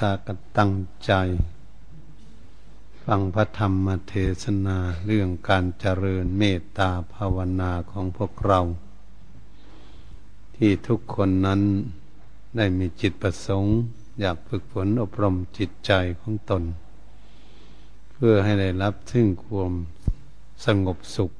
[0.00, 0.72] ตากันตั้ง
[1.04, 1.12] ใจ
[3.04, 8.60] ฟังพระธรรมเทศนาเรื่องการเจริญเมตตาภาวนาของพวกเรา
[10.56, 11.60] ที่ทุกคนนั้น
[12.56, 13.76] ได้มีจิตประสงค์
[14.20, 16.62] อยากฝึกฝนอบรมจิตใจของตน
[18.12, 19.72] เพื่อให้ได้รับซึ่งความ
[20.64, 21.30] สงบสุข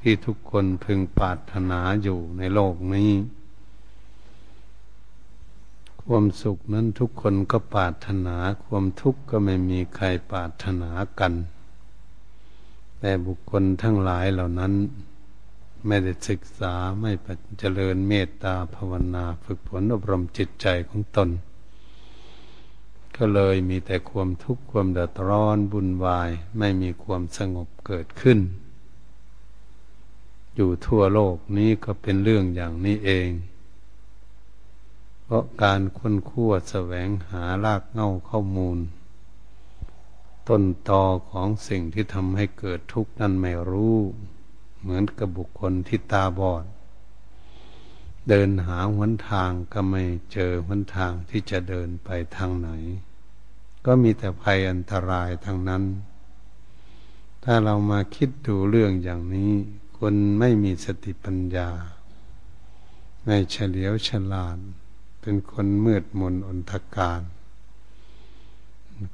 [0.00, 3.10] ที่ทุกคนพึงปรารถนาอยู่ในโลกนี้
[6.08, 11.32] ความสุขนั้นทุกคนก็ปรารถนา ความทุกข์ก็ไม่มีใครปรารถนากัน
[13.00, 14.72] แต่บุคคลทั้งหลายเหล่านั้น
[15.86, 17.10] ไม่ได้ศึกษาไม่
[17.58, 21.28] เจริญเมตตาภาวนาฝึกฝนอบรมจิตใจของตน
[23.16, 28.38] ก็เลยมีแต่ความทุกข์ความเดือดร้อนบุญวาย ไม่มีความสงบเกิดขึ้น
[30.54, 33.28] อยู่ทั่วโลกนี้ก็เป็นเรื่องอย่างนี้เอง
[35.32, 38.78] ราะการค้นคั่วแสวงหารากเง่าข้อมูล
[40.48, 43.96] ต้นตอของสิ่งที่ทำให้เกิดทุกข์นั้นไม่รู้
[44.80, 46.64] เหมือนกับบุคคลที่ตาบอด
[48.28, 52.70] เดินหาหนทางก็ไม่เจอหนทางที่จะเดินไปทางไหน
[53.86, 55.84] ก็มีแต่ภัยอันตรายทางนั้น
[57.44, 59.52] ถ้าเรามาคิดดูเรื่องอย่างนี้
[59.98, 61.70] คนไม่มีสติปัญญา
[63.24, 64.58] ไม่เฉลียวฉลาด
[65.24, 67.20] เป็นคนมืดมนอนทการ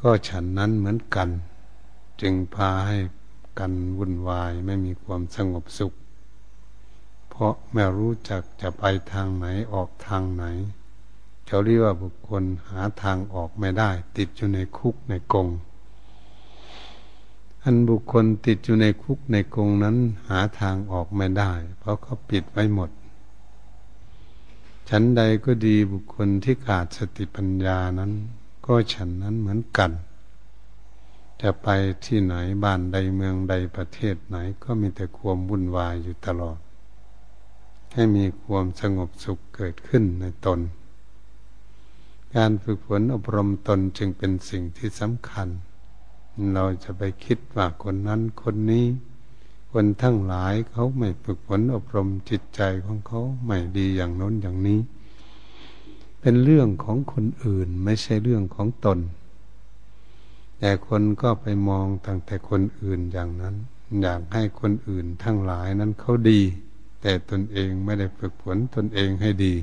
[0.03, 1.29] ก็ฉันนั้นเหมือนกัน
[2.21, 2.99] จึงพาให้
[3.59, 5.93] กันวุ่นวายไม่มีความสงบสุข
[7.31, 10.45] เพราะไม่รู้จักจะไปทางไหนออกทางไหน
[11.47, 15.49] เขาเรียกว่าบุคคลหาทางออกไม่ได้ ติดอยู่ในคุกในกง
[17.63, 19.97] อันบุคคลติดอยู่ในคุกในกงนั้น
[20.29, 22.91] หาทางออกไม่ได้ เพราะเขาปิดไว้หมด
[24.89, 28.13] ฉันใดก็ดีบุคคลที่ขาดสติปัญญานั้น
[28.67, 29.91] ก็ฉันนั้นเหมือนกัน
[31.41, 31.69] จะไป
[32.05, 32.35] ที่ไหน
[32.65, 36.59] บ้านใดเมืองใดประเทศไหนก็มีแต่ความวุ่นวายอยู่ตลอด
[37.93, 40.61] ให้มีความสงบสุขเกิดขึ้นในตน
[42.35, 45.49] การฝึกฝนอบรมตนจึงเป็นสิ่งที่สำคัญ
[46.55, 48.87] เราจะไปคิดว่าคนนั้นคนนี้
[49.73, 54.79] คนทั้งหลายเขาไม่ฝึกฝนอบรมจิตใจของเขาไม่ดีอย่างน้นอย่างนี้
[56.21, 58.99] เป็นเรื่องของคนอื่นไม่ใช่เรื่องของตน
[60.59, 63.55] แต่คนก็ไปมองตั้งแต่คนอื่นอย่างนั้น
[64.03, 66.41] อยากให้คนอื่นทั้งหลายนั้นเขาดี
[67.03, 69.55] แต่ตนเองไม่ได้ฝึกฝนตนเองให้ดี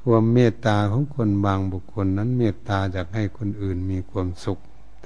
[0.00, 4.58] ความเมตตาของคนบางบุคคลนั้นเมตตาอยากให้คนอื่นมีความสุข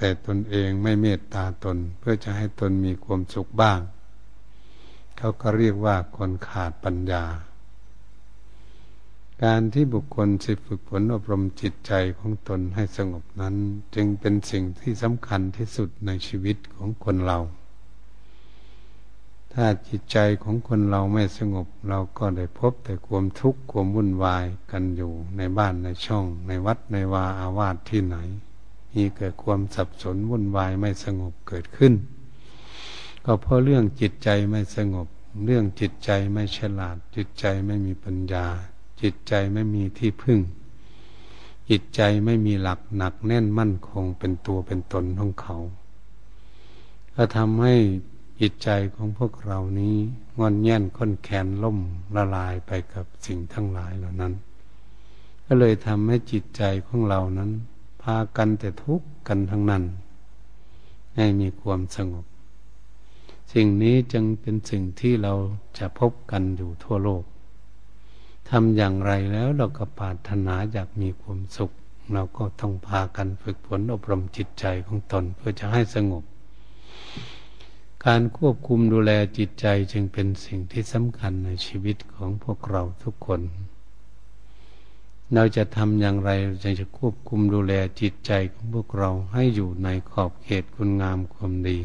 [0.03, 3.79] แต่ตนเองไม่เมตตาตน เพื่อจะให้ตนมีความสุขบ้าง
[5.17, 7.23] เขาก็เรียกว่าคนขาดปัญญา
[9.43, 13.55] การที่บุคคลสิฝึกฝนอบรมจิตใจของตนให้สงบนั้น
[13.95, 17.39] จึงเป็นสิ่งที่สำคัญที่สุดในชีวิตของคนเรา
[19.53, 28.17] ถ้าจิตใจของคนเราไม่สงบ เราก็ได้พบแต่ความทุกข์ความวุ่นวายกันอยู่ในบ้านในช่อง ในวัดในวาอาวาสที่ไหน
[28.93, 31.93] มีเกิดความสับสนวุ่นวายไม่สงบเกิดขึ้น
[33.25, 35.07] ก็เพราะเรื่องจิตใจไม่สงบ
[35.45, 38.47] เรื่องจิตใจไม่ฉลาด จิตใจไม่มีปัญญา
[39.01, 40.39] จิตใจไม่มีที่พึ่ง
[41.69, 45.57] จิตใจไม่มีหลักหนักแน่นมั่นคงเป็นตัวเป็นตนของเขา
[47.15, 47.75] ก็ทำให้
[48.41, 49.95] จิตใจของพวกเรานี้
[50.39, 51.79] งอนแง่นค้นแขนล่ม
[52.15, 54.33] ละลายไปกับสิ่งทั้งหลายเหล่านั้น
[55.45, 57.51] ก็เลยทำให้จิตใจของเรานั้น
[58.03, 59.83] พากันแต่ทุกข์กันทั้งนั้น
[61.15, 62.25] ให้มีความสงบ
[63.53, 65.33] สิ่งนี้จึงเป็นสิ่งที่เรา
[65.77, 67.23] จะพบกันอยู่ทั่วโลก
[68.49, 71.71] ทำอย่างไรแล้วเราก็ปรารถนาอยากมีความสุข
[72.13, 76.23] เราก็ต้องพากันฝึกฝนอบรมจิตใจของตนเพื่อจะให้สงบ
[78.05, 83.41] การควบคุมดูแลจิตใจจึงเป็นสิ่งที่สำคัญในชีวิตของพวกเราทุกคน
[85.33, 86.31] เราจะทำอย่างไร
[86.63, 91.79] จึงจะควบคุมดูแลจิตใจของพวกเราให้อยู่ในขอบเขตคุณงามความดี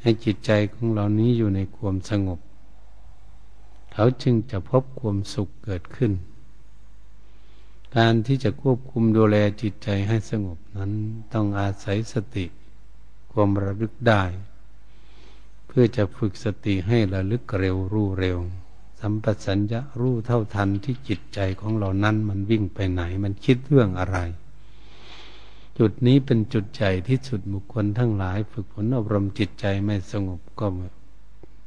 [0.00, 2.40] ให้จิตใจของเรานี้อยู่ในความสงบ
[3.92, 6.12] เขาจึงจะพบความสุขเกิดขึ้น
[7.96, 10.92] การที่จะควบคุมดูแลจิตใจให้สงบนั้น
[11.32, 12.46] ต้องอาศัยสติ
[13.32, 14.22] ความระลึกได้
[15.66, 18.38] เพื่อจะฝึกสติให้ระลึกเร็วรู้เร็ว
[19.04, 24.18] สัมปสัญญะรู้เท่าทันที่จิตใจของเรานั้น มันวิ่งไปไหน มันคิดเรื่องอะไร
[25.78, 30.66] จุดนี้เป็นจุดใจที่สุดบุคคลทั้งหลาย ฝึกฝนอบรมจิตใจไม่สงบก็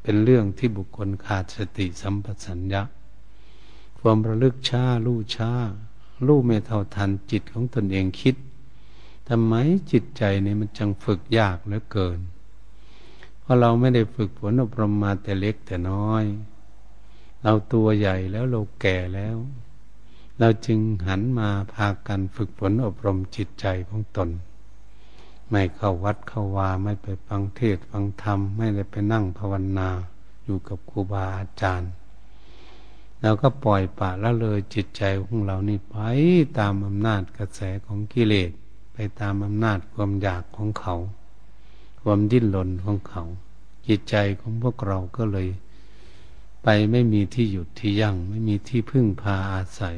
[0.04, 2.82] เป็นเรื่องที่บุคคลขาดสติสัมปชัญญะ
[4.00, 5.52] ความระลึกช้ารู้ช้า
[6.28, 8.36] รู้ไม่เท่าทันจิตของตนเองคิด
[9.30, 9.54] ทำไม
[9.92, 12.20] จิตใจนี่มันจังฝึกยากเหลือเกิน
[13.42, 16.24] เพราะเราไม่ได้ฝึกฝนอบรมมาแต่เล็กแต่น้อย
[17.48, 19.38] เราตัวใหญ่แล้วเราแก่แล้ว
[20.40, 24.30] เราจึงหันมาพากันฝึกฝนอบรมจิตใจของตน
[25.50, 29.90] ไม่เข้าวัดเข้าวาไม่ไปฟังเทศฟังธรรม ไม่ได้ไปนั่งภาวนา
[30.44, 31.92] อยู่กับครูบาอาจารย์
[33.22, 35.96] เราก็ปล่อยปะละเลยจิตใจของเรานี่ไป
[36.60, 38.52] ตามอำนาจกระแสของกิเลส
[38.94, 40.96] ไปตามอำนาจความอยากของเขา
[42.02, 43.24] ความดิ้นรนของเขา
[43.88, 45.48] จิตใจของพวกเราก็เลย
[46.68, 49.98] ไปไม่มีที่หยุดที่ยั่ง ไม่มีที่พึ่งพาอาศัย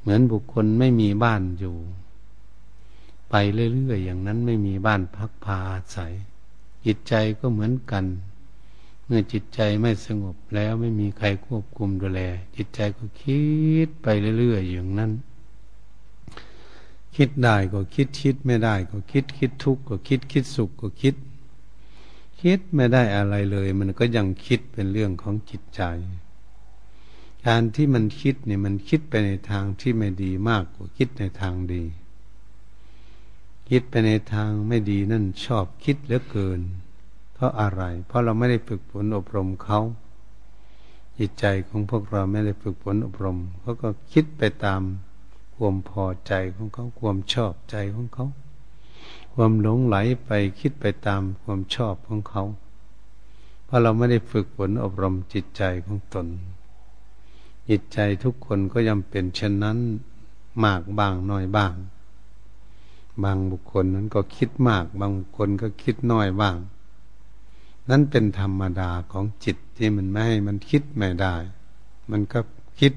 [0.00, 1.76] เหมือนบุคคลไม่มีบ้านอยู่
[3.30, 6.12] ไปเรื่อยๆอย่างนั้นไม่มีบ้านพักพาอาศัย
[6.84, 8.04] จิตใจก็เหมือนกัน
[9.04, 12.20] เมื่อจิตใจไม่สงบแล้วไม่มีใครควบคุมดูแล
[12.56, 13.40] จิตใจก็คิ
[13.86, 14.06] ดไป
[14.38, 15.12] เรื่อยๆอย่างนั้น
[17.16, 21.14] คิดได้ก็คิดคิดไม่ได้ก็คิดคิดทุกข์ก็คิดคิดสุขก็คิด
[22.42, 25.82] คิดไม่ได้อะไรเลย มันก็ยังคิดเป็นเรื่องของจิตใจ
[27.46, 31.84] การที่มันคิดเนี่ยมันคิดไปในทางที่ไม่ดีมากกว่าคิดในทางดี
[33.70, 36.60] คิดไปในทางไม่ดีนั่นชอบคิดเหลือเกิน
[37.34, 39.80] เพราะอะไร เพราะเราไม่ได้ฝึกฝนอบรมเขา
[41.18, 44.82] จิตใจของพวกเราไม่ได้ฝึกฝนอบรมเขาก็คิดไปตาม
[45.56, 48.26] ความพอใจของเขาความชอบใจของเขา
[49.38, 50.30] ความหลงไหลไป
[50.60, 52.42] คิดไปตามความชอบของเขา
[53.64, 56.26] เพราะเราไม่ได้ฝึกฝนอบรมจิตใจของตน
[57.68, 59.78] จิตใจทุกคนก็ย่อมเป็นเช่นนั้น
[60.64, 61.74] มากบางน้อยบ้าง
[63.24, 66.56] บางบุคคลนั้นก็คิดมาก บางบุคคลก็คิดน้อยบ้าง
[67.88, 71.34] นั่นเป็นธรรมดาของจิตที่มันไม่ให้มันคิดไม่ได้
[72.10, 72.40] มันก็
[72.80, 72.92] คิด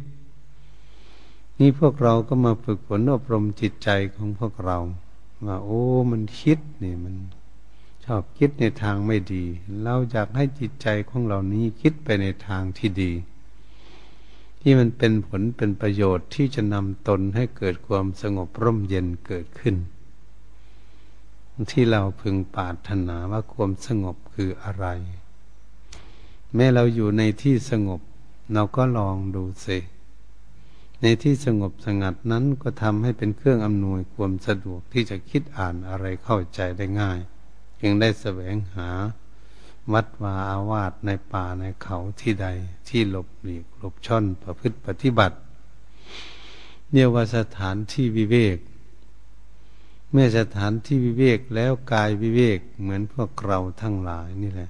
[1.59, 4.77] นี่พวกเราก็มาฝึกฝนอบรมจิตใจของพวกเรา
[5.45, 7.15] ว่า โอ้ มันคิดนี่มัน
[8.05, 9.43] ชอบคิดในทางไม่ดี
[9.83, 13.11] เราอยากให้จิตใจของเรานี้คิดไปในทางที่ดี
[14.61, 19.75] ที่มันเป็นผลเป็นประโยชน์ที่จะนำตนให้เกิดความสงบร่มเย็นเกิดขึ้น
[21.71, 24.85] ที่เราพึงปรารถนาว่าความสงบคืออะไร
[26.55, 28.01] แม้เราอยู่ในที่สงบ
[28.53, 29.77] เราก็ลองดูสิ
[31.01, 37.19] ในที่สงบสงัดนั้นก็ทำให้เป็นเครื่องอำนวยความสะดวกที่จะคิดอ่านอะไรเข้าใจได้ง่าย
[37.81, 38.89] จึงได้แสวงหา
[39.93, 42.47] วัดวาอาวาสในป่าในเขาที่ใด
[42.89, 45.37] ที่หลบหลีกหลบช่อนประพฤติปฏิบัติ
[46.91, 48.57] เรียกว่าสถานที่วิเวก
[50.11, 54.69] เมื่อสถานที่วิเวกแล้วกายวิเวกเหมือนพวกเราทั้งหลายนี่แหละ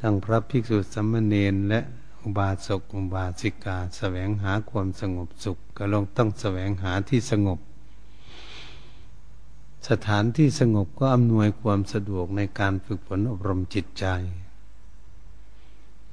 [0.00, 1.80] ทั้งพระภิกษุสัมมเนนและ
[2.26, 7.58] อุบาสกอุบาสิกาสแสวงหาความสงบสุข ก็ลงต้องแสวงหาที่สงบ
[9.88, 14.06] สถานที่สงบก็อำนวยความสะดวกในการฝึกฝนอบรมจิตใจ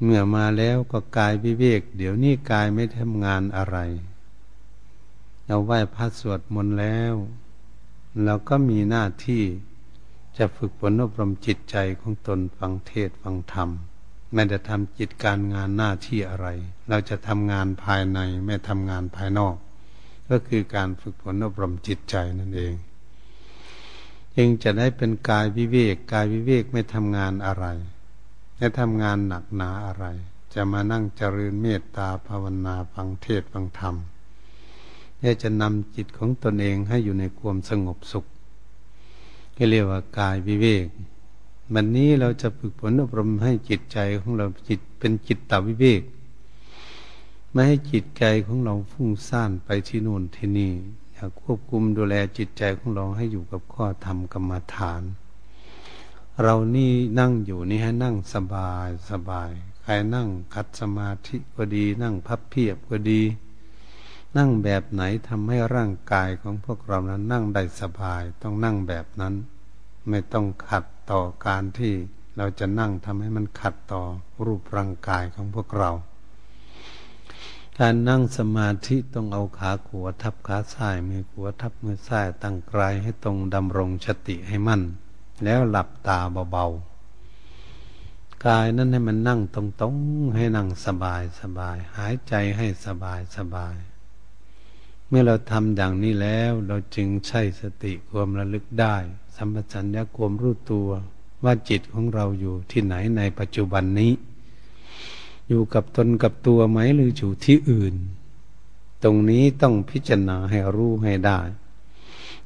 [0.02, 3.78] เมื่อมาแล้วก็กายวิเวก เดี๋ยวนี้กายไม่ทำงานอะไร
[5.46, 7.14] เราไหว้พระสวดมนต์แล้ว
[8.24, 9.44] เราก็มีหน้าที่
[10.38, 13.70] จะฝึกฝนอบรมจิตใจของตนฟังเทศฟังธรรม
[14.34, 16.48] ไม่ได้ทำจิตการงานหน้าที่อะไร
[16.90, 19.56] เราจะทำงานภายในไม่ทำงานภายนอก
[20.30, 22.74] ก็คือการฝึกฝนอบรมจิตใจนั่นเอง
[24.36, 27.66] จึงจะได้เป็นกายวิเวกกายวิเวกไม่ทำงานอะไร
[28.58, 30.06] ไม่ทำงานหนักหนาอะไร
[30.54, 33.96] จะมานั่งเจริญเมตตาภาวนาฟังเทศฟังธรรม
[35.22, 38.26] นี่จะนำจิตของตนเองให้อยู่ในความสงบสุข
[39.58, 40.86] ก็เรียกว่ากายวิเวก
[41.74, 46.02] วันนี้เราจะฝึกฝนอบรมให้จิตใจของเราจิตเป็นจิตตวิเวก
[47.52, 50.74] ไม่ให้จิตใจของเราฟุ้งซ่านไปที่โน่นที่นี่
[51.14, 55.02] อยากควบคุมดูแลจิตใจของเราให้อยู่กับข้อธรรมกรรมฐาน
[56.42, 59.52] เรานี่นั่งอยู่นี่ให้นั่งสบายสบาย
[59.82, 63.22] ใครนั่งคัดสมาธิก็ดี นั่งพับเพียบก็ดี
[64.38, 69.34] นั่งแบบไหนทำให้ร่างกายของพวกเรานั้นนั่งได้สบาย ต้องนั่งแบบนั้น
[70.10, 71.94] ไม่ต้องขัด ต่อการที่
[72.38, 74.02] เราจะนั่งทำให้มันขัดต่อ
[74.46, 75.92] รูปร่างกายของพวกเรา
[77.80, 84.82] การนั่งสมาธิต้องเอาขาขวาทับขาซ้ายมือขวาทับมือซ้ายตั้งกายให้ตรงดำรงสติให้มั่น
[85.44, 86.20] แล้วหลับตา
[86.52, 93.76] เบาๆ กายนั้นให้มันนั่งตรงๆ ให้นั่งสบายสบาย หายใจให้สบายสบาย
[95.08, 98.96] เมื่อเราทำอย่างนี้แล้ว เราจึงใช้สติความระลึกได้
[99.36, 100.90] สัมปชัญญะความรู้ตัว
[101.44, 104.12] ว่าจิตของเราอยู่ที่ไหนในปัจจุบันนี้
[105.48, 107.96] อยู่กับตนกับตัวไหมหรืออยู่ที่อื่น
[109.04, 111.40] ตรงนี้ต้องพิจารณาให้รู้ให้ได้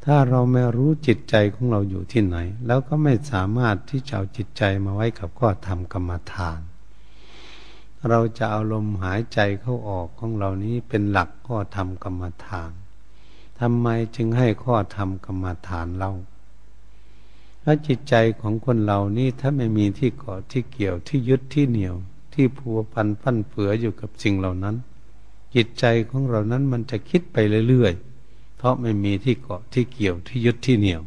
[0.06, 6.60] ถ้าเราไม่รู้จิตใจของเราอยู่ที่ไหน แล้วก็ไม่สามารถที่จะเอาจิตใจมาไว้กับข้อธรรมกรรมฐาน
[8.10, 12.72] เราจะเอาลมหายใจเข้าออกของเรานี้เป็นหลักข้อธรรมกรรมฐาน
[13.60, 16.12] ทำไมจึงให้ข้อธรรมกรรมฐานเรา
[17.69, 21.95] ถ้าจิตใจของคนเรานี่ถ้าไม่มีที่เกาะที่เกี่ยวที่ยึดที่เหนี่ยว
[22.33, 24.75] ที่พัวพันพันเฟืออยู่กับสิ่งเหล่านั้น
[25.55, 31.01] จิตใจของเรานั้นมันจะคิดไปเรื่อยๆเพราะไม่มีที่เกาะที่เกี่ยวที่ยึดที่เหนี่ยว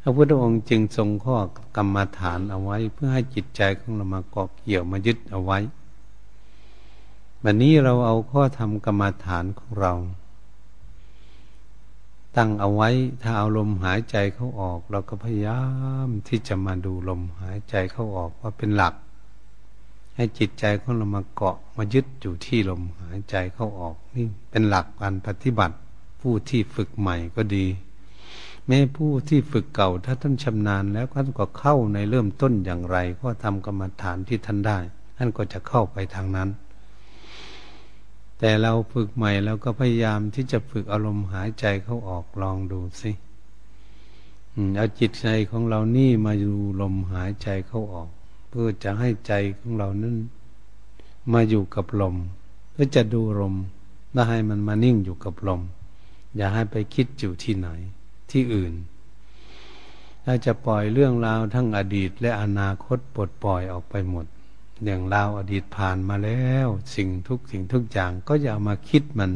[0.00, 1.36] พระพุทธองค์จึงทรงข้อ
[1.76, 5.58] กรรมฐานเอาไว้ เพื่อให้จิตใจของเรามาเกาะเกี่ยวมายึดเอาไว้
[7.42, 9.92] วันนี้เราเอาข้อธรรมกรรมฐานของเรา
[12.36, 12.90] ตั้งเอาไว้
[13.22, 15.60] ถ้าเอาลมหายใจเข้าออก เราก็พยายา
[16.06, 18.94] มที่จะมาดูลมหายใจเข้าออกว่าเป็นหลัก
[20.16, 25.76] ให้จิตใจของเรามาเกาะมายึดอยู่ที่ลมหายใจเข้าออกนี่เป็นหลักการปฏิบัติ
[26.20, 27.66] ผู้ที่ฝึกใหม่ก็ดี
[28.66, 34.78] แม้ผู้ที่ฝึกเก่าถ้าท่านชำนาญแล้วท่านก็เข้าในเริ่มต้นอย่างไร ก็ทำกรรมฐานที่ท่านได้
[35.16, 36.48] ท่านก็จะเข้าไปทางนั้น
[38.38, 43.12] แต่เราฝึกใหม่แล้วก็พยายามที่จะฝึกอารมณ์หายใจเข้าออกลองดูสิ
[44.76, 48.08] เอาจิตใจของเรานี่มาดูลมหายใจเข้าออก
[48.48, 50.16] เพื่อจะให้ใจของเรานั้น
[51.32, 52.16] มาอยู่กับลม
[52.72, 53.54] เพื่อจะดูลม
[54.12, 55.62] แล้วให้มันมานิ่งอยู่กับลม
[56.36, 57.68] อย่าให้ไปคิดอยู่ที่ไหน
[58.30, 58.74] ที่อื่น
[60.24, 64.26] ถ้าจะปล่อยเรื่องราวทั้งอดีตและอนาคตปลดปล่อยออกไปหมด
[64.82, 69.32] เรื่องราวอดีตผ่านมาแล้ว สิ่งทุกสิ่งทุกอย่างก็อย่ามาคิดมัน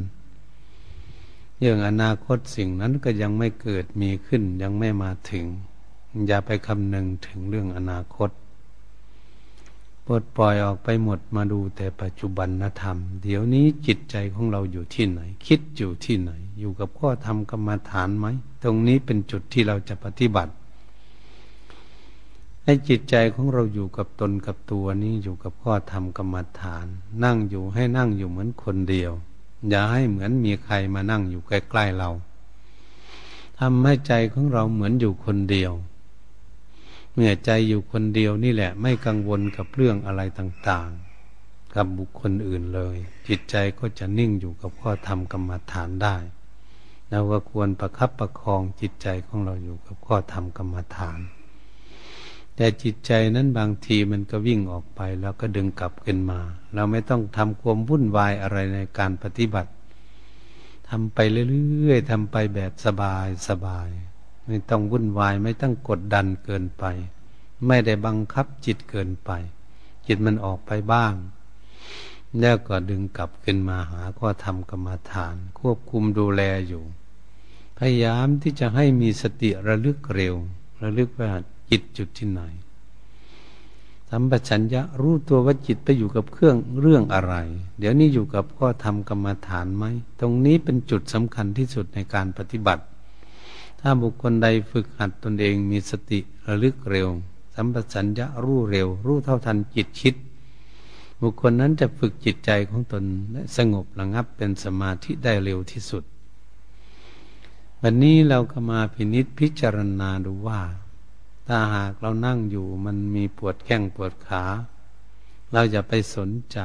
[1.58, 5.44] เรื่องอนาคตสิ่งนั้นก็ยังไม่เกิดมีขึ้นยังไม่มาถึง
[6.26, 8.30] อย่าไปคำนึงถึงเรื่องอนาคต
[10.06, 18.26] ปลดปล่อยออกไปหมดมาดูแต่ปัจจุบันนธรรม เดี๋ยวนี้จิตใจของเราอยู่ที่ไหน คิดอยู่ที่ไหน อยู่กับข้อธรรมกรรมฐานไหม
[18.62, 20.52] ตรงนี้เป็นจุดที่เราจะปฏิบัติ
[22.64, 26.86] ให้จิตใจของเราอยู่กับตนกับตัวนี้อยู่กับข้อธรรมกรรมฐาน
[27.24, 29.12] นั่งอยู่ให้นั่งอยู่เหมือนคนเดียว
[29.68, 32.10] อย่าให้เหมือนมีใครมานั่งอยู่ใกล้ๆเรา
[33.58, 35.72] ทำให้ใจของเราเหมือนอยู่คนเดียว
[37.12, 42.96] เมื่อใจอยู่คนเดียวนี่แหละ ไม่กังวลกับเรื่องอะไรต่างๆ กับบุคคลอื่นเลย
[43.28, 46.16] จิตใจก็จะนิ่งอยู่กับข้อธรรมกรรมฐานได้
[47.10, 51.18] เราก็ควรประคับประคองจิตใจของเราอยู่กับข้อธรรมกรรมฐาน
[52.62, 56.40] แต่จิตใจนั้นบางทีมันก็วิ่งออกไป แล้วก็ดึงกลับขึ้นมา
[56.74, 59.70] เราไม่ต้องทำความวุ่นวายอะไรในการปฏิบัติ
[60.88, 63.88] ทำไปเรื่อยๆทำไปแบบสบายสบาย
[64.46, 66.84] ไม่ต้องวุ่นวายไม่ต้องกดดันเกินไป
[67.66, 69.30] ไม่ได้บังคับจิตเกินไป
[70.06, 71.14] จิตมันออกไปบ้าง
[72.40, 76.84] แล้วก็ดึงกลับขึ้นมาหาข้อธรรมกรรมฐาน ควบคุมดูแลอยู่
[77.78, 80.34] พยายามที่จะให้มีสติระลึกเร็ว
[80.82, 81.32] ระลึกว่า
[81.70, 82.42] จิตจุดที่ไหน
[84.10, 87.34] สัมปชัญญะรู้ตัวว่าจิตไปอยู่กับเครื่องเรื่องอะไร
[87.78, 89.84] เดี๋ยวนี้อยู่กับข้อธรรมกรรมฐานไหม
[90.20, 92.82] ตรงนี้เป็นจุดสำคัญที่สุดในการปฏิบัติ
[93.80, 97.08] ถ้าบุคคลใดฝึกหัดตนเองมีสติระลึกเร็ว
[97.54, 100.14] สัมปชัญญะรู้เร็ว รู้เท่าทันจิตคิด
[101.22, 106.04] บุคคลนั้นจะฝึกจิตใจของตนและสงบระงับเป็นสมาธิได้เร็วที่สุด
[107.82, 110.60] วันนี้เราก็มาพินิษพิจารณาดูว่า
[111.52, 114.44] ถ้าหากเรานั่งอยู่มันมีปวดแข้งปวดขา
[115.52, 116.58] เราจะไปสนใจ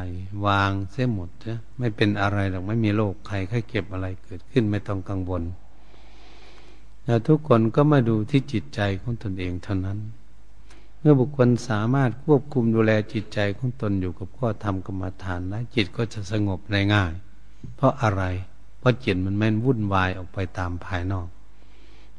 [0.45, 5.43] วางเสียหมดนะไม่เป็นอะไรหรอกไม่มีโรคใครใครเก็บอะไรเกิดขึ้นไม่ต้องกังวล
[7.05, 9.99] แล้วทุกคนก็มาดูที่จิตใจของตนเองเท่านั้น
[10.99, 17.13] เมื่อบุคคลสามารถควบคุมดูแลจิตใจของตนอยู่กับข้อธรรมกรรมฐานนะจิตก็จะสงบได้ง่าย
[17.75, 18.23] เพราะอะไร
[18.79, 21.27] เพราะจิตมันไม่วุ่นวายออกไปตามภายนอก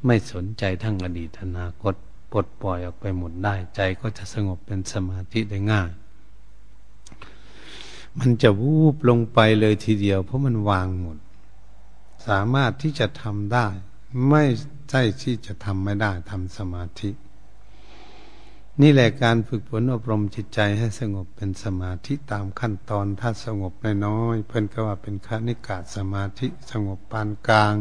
[0.07, 1.95] ไม่สนใจทั้งอดีตอนาคต
[2.33, 5.91] ปลดปล่อยออกไปหมดได้ ใจก็จะสงบเป็นสมาธิได้ง่าย
[8.19, 11.19] มันจะวูบลงไปเลยทีเดียว เพราะมันวางหมด
[12.29, 13.67] สามารถที่จะทำได้
[14.29, 14.45] ไม่
[14.91, 17.11] ใช่ที่จะทำไม่ได้ทำสมาธิ
[18.83, 23.73] นี่แหละการฝึกฝนอบรมจิตใจให้สงบเป็นสมาธิตามขั้นตอนถ้าสงบ
[24.07, 27.75] น้อยๆเพิ่นก็ว่าเป็นคณิกาสมาธิสงบปานกลาง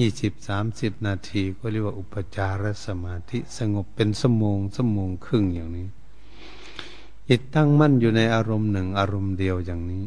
[0.00, 5.86] ยี่สิบสามสิบนาทีก็เรียกว่าอุปจารสมาธิสงบเป็นสมงสมงครึ่งอย่างนี้
[7.28, 10.04] จิตตั้งมั่นอยู่ในอารมณ์หนึ่งอารมณ์เดียวอย่างนี้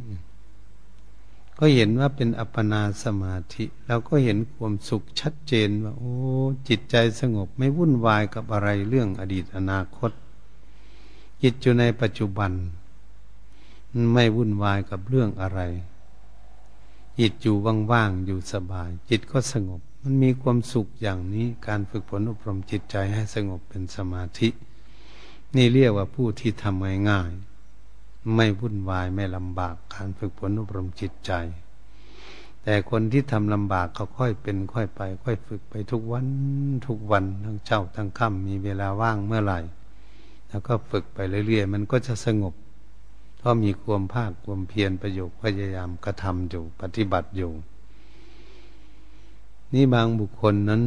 [1.59, 6.13] ก็เห็นว่าเป็นอัปปนาสมาธิเราก็เห็นความสุขชัดเจนว่า โอ้
[6.67, 10.11] จิตใจสงบไม่วุ่นวายกับอะไรเรื่องอดีตอนาคต
[11.41, 12.51] จิตอยู่ในปัจจุบัน
[14.13, 15.59] ไม่วุ่นวายกับเรื่องอะไร
[17.19, 17.55] จิตอยู่
[17.91, 24.49] ว่างๆอยู่สบาย จิตก็สงบ มันมีความสุขอย่างนี้การฝึกฝนอบรมจิตใจให้สงบเป็นสมาธิ
[25.55, 31.31] นี่เรียกว่าผู้ที่ทำง่ายๆไม่วุ่นวายไม่ลำบากการฝึกฝนอบรมจิตใจ
[32.63, 36.27] แต่คนที่ทำลำบากเขาค่อยเป็นค่อยไป ค่อยฝึกไปทุกวัน
[36.87, 39.59] ทุกวันทั้งเช้าทั้งค่ำมีเวลาว่างเมื่อไหร่
[40.49, 42.53] แล้วก็ฝึกไปเรื่อยๆ มันก็จะสงบ
[43.45, 47.51] ราะมีความภาคความเพียรประโยชน์พยายามกระทำอยู่ปฏิบัติอยู่
[49.73, 50.83] นี่บางบุคคลนั้น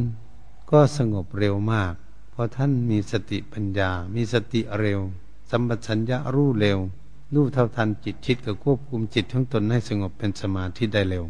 [0.71, 1.93] ก็สงบเร็วมาก
[2.31, 4.99] เพราะท่านมีสติปัญญา มีสติเร็ว
[5.49, 6.79] สัมปชัญญะรู้เร็ว
[7.33, 11.25] รู้เท่าทันจิตชิดกับควบคุมจิตทั้งตนให้สงบเป็นสมาธิได้เร็ว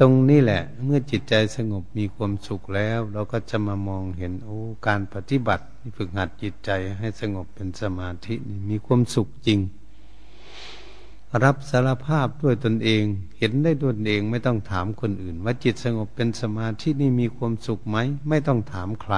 [0.00, 5.64] ตรงนี้แหละ เมื่อจิตใจสงบมีความสุขแล้ว เราก็จะมามองเห็นโอ้การปฏิบัติ
[5.96, 9.60] ฝึกหัดจิตใจให้สงบเป็นสมาธินี่มีความสุขจริง
[11.44, 13.04] รับสารภาพด้วยตนเอง
[13.38, 17.96] เห็นได้ด้วยตนเองไม่ต้องถามคนอื่น ว่าจิตสงบเป็นสมาธินี่มีความสุขไหม
[18.28, 19.14] ไม่ต้องถามใคร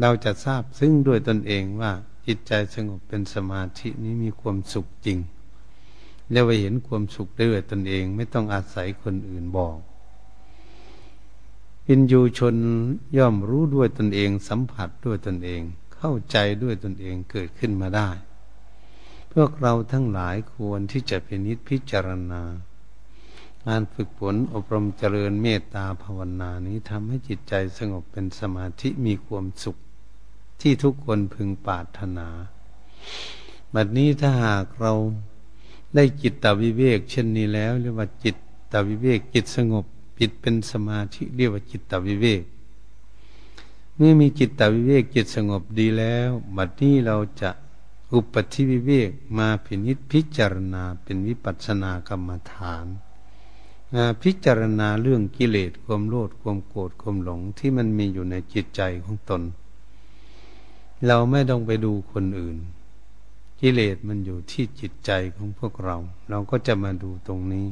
[0.00, 1.92] เราจะทราบซึ่งด้วยตนเองว่า
[2.26, 5.18] จิตใจสงบเป็นสมาธินี้มีความสุขจริง
[6.30, 9.78] แล้วไปเห็นความสุขด้วยตนเอง ไม่ต้องอาศัยคนอื่นบอก
[11.86, 12.56] วินยูชน
[13.16, 15.60] ย่อมรู้ด้วยตนเอง สัมผัสด้วยตนเอง
[15.94, 18.10] เข้าใจด้วยตนเองเกิดขึ้นมาได้
[19.32, 22.42] พวกเราทั้งหลายควรที่จะพินิจพิจารณา
[23.66, 29.76] งานฝึกฝนอบรมเจริญเมตตาภาวนานี้ทำให้จิตใจสงบเป็นสมาธิมีความสุข
[30.60, 32.28] ที่ทุกคนพึงปรารถนา
[33.74, 34.92] บัดนี้ถ้าหากเรา
[35.94, 38.36] ได้จิตตวิเวก เช่นนี้แล้ว เรียกว่าจิต
[38.72, 39.84] ตวิเวก จิตสงบ
[40.18, 42.42] จิตเป็นสมาธิเรียกว่าจิตตวิเวก
[43.96, 47.50] เมื่อมีจิตตวิเวก จิตสงบดีแล้ว บัดนี้เราจะ
[48.12, 52.86] อุปธิวิเวกมาพินิษพิจารณาเป็นวิปัสสนากรรมฐาน
[54.22, 59.42] พิจารณาเรื่องกิเลสความโลภความโกรธความหลงที่มันมีอยู่ในจิตใจของตน
[61.06, 62.56] เราไม่ต้องไปดูคนอื่น
[63.60, 65.96] กิเลสมันอยู่ที่จิตใจของพวกเรา
[66.30, 67.68] เราก็จะมาดูตรงนี้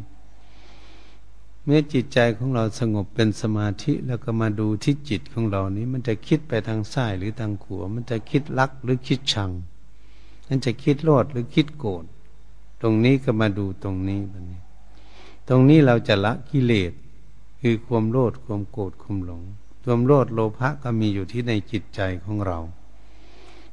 [1.65, 9.51] เมื่อจิตใจของเราสงบเป็นสมาธิแล้วก็มาดูที่จิตของเรานี้ มันจะคิดไปทางซ้ายหรือทางขวามันจะคิดรักหรือคิดชัง
[10.49, 12.05] มันจะคิดโลดหรือคิดโกรธ
[12.81, 14.61] ตรงนี้ก็มาดูตรงนี้แบบนี้
[15.49, 16.93] ตรงนี้เราจะละกิเลส
[17.61, 19.43] คือความโลดความโกรธความหลง
[19.85, 22.59] ความโลดโลภะก็มีอยู่ที่ในจิตใจของเรา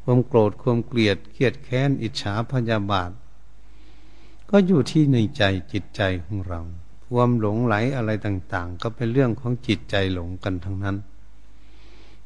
[0.08, 3.12] ความโกรธความเกลียดเกลียดแค้น อิจฉาพยาบาท
[4.50, 6.62] ก็อยู่ที่ในใจจิตใจของเรา
[7.12, 10.98] ความหลงไหลอะไรต่างๆ ก็เป็นเรื่องของจิตใจหลงกันทั้งนั้น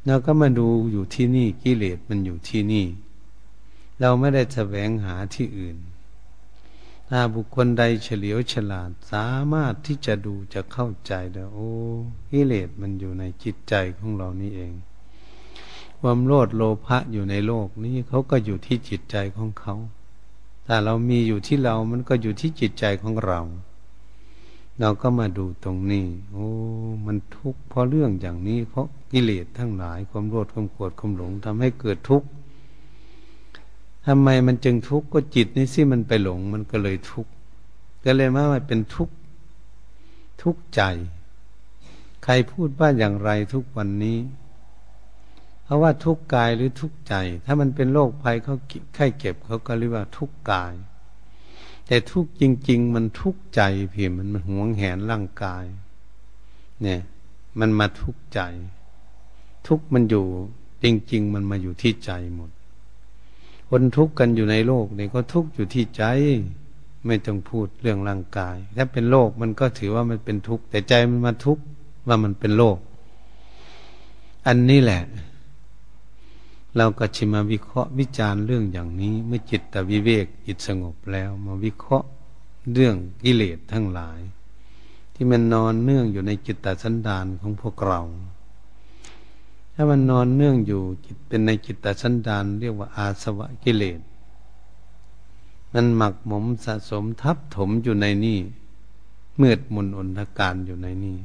[0.06, 2.86] เราก็มาดูอยู่ที่นี่กิเลสมันอยู่ที่นี่
[4.00, 5.78] เราไม่ได้แสวงหาที่อื่น
[7.10, 11.72] ถ้าบุคคลใดเฉลียวฉลาดสามารถที่จะดูจะเข้าใจได้โอ้
[12.32, 14.74] กิเลสมันอยู่ในจิตใจของเรานี่เอง
[16.00, 19.76] ความโลดโลภะอยู่ในโลกนี้เขาก็อยู่ที่จิตใจของเขา
[20.66, 23.40] แต่เรามีอยู่ที่เรามันก็อยู่ที่จิตใจของเรา
[24.80, 26.48] เราก็มาดูตรงนี้ โอ้
[27.06, 32.28] มันทุกข์เพราะเรื่องอย่างนี้ เพราะกิเลสทั้งหลาย ความโลภความโกรธความหลงทำให้เกิดทุกข์
[34.06, 37.32] ทำไมมันจึงทุกข์ก็จิตนี่สิมันไปหลง มันก็เลยทุกข์
[38.04, 39.14] ก็เลยว่ามันเป็นทุกข์
[40.42, 40.82] ทุกข์ใจ
[42.24, 44.18] ใครพูดว่าอย่างไรทุกวันนี้
[45.70, 48.56] เพราะว่าทุกกายหรือทุกใจ ถ้ามันเป็นโรคภัยเขา
[48.96, 50.74] ไข้เก็บเขาก็เรียกว่าทุกกาย
[51.88, 55.66] แต่ทุกจริง ๆ มันทุกใจเพียมันมันหวงแหนร่างกาย
[56.82, 57.00] เนี่ย
[57.60, 58.40] มันมาทุกใจ
[59.68, 60.26] ทุกมันอยู่
[60.84, 62.50] จริง ๆ มันมาอยู่ที่ใจหมด
[63.70, 66.04] คนทุกข์กันอยู่ในโลกนี่ก็ทุกข์อยู่ที่ใจ
[67.06, 71.64] ไม่ต้องพูดเรื่องร่างกาย ถ้าเป็นโลกมันก็ถือว่ามันเป็นทุกข์แต่ใจมันมาทุกข์
[72.08, 72.78] ว่ามันเป็นโลก
[74.48, 75.04] อันนี้แหละ
[76.78, 82.08] เราก็ชิมาวิเคราะห์วิจารณ์เรื่องอย่างนี้ เมื่อจิตตวิเวกจิตสงบแล้วมาวิเคราะห์
[82.74, 84.20] เรื่องกิเลสทั้งหลาย
[85.14, 88.02] ที่มันนอนเนื่องอยู่ในจิตตสันดานของพวกเรา
[89.74, 94.00] ถ้ามันนอนเนื่องอยู่จิตเป็นในจิตตสันดานเรียกว่าอาสวะกิเลส
[95.74, 98.40] มันหมักหมมสะสมทับถมอยู่ในนี่
[99.42, 101.18] มืดมุนอนทการอยู่ในนี่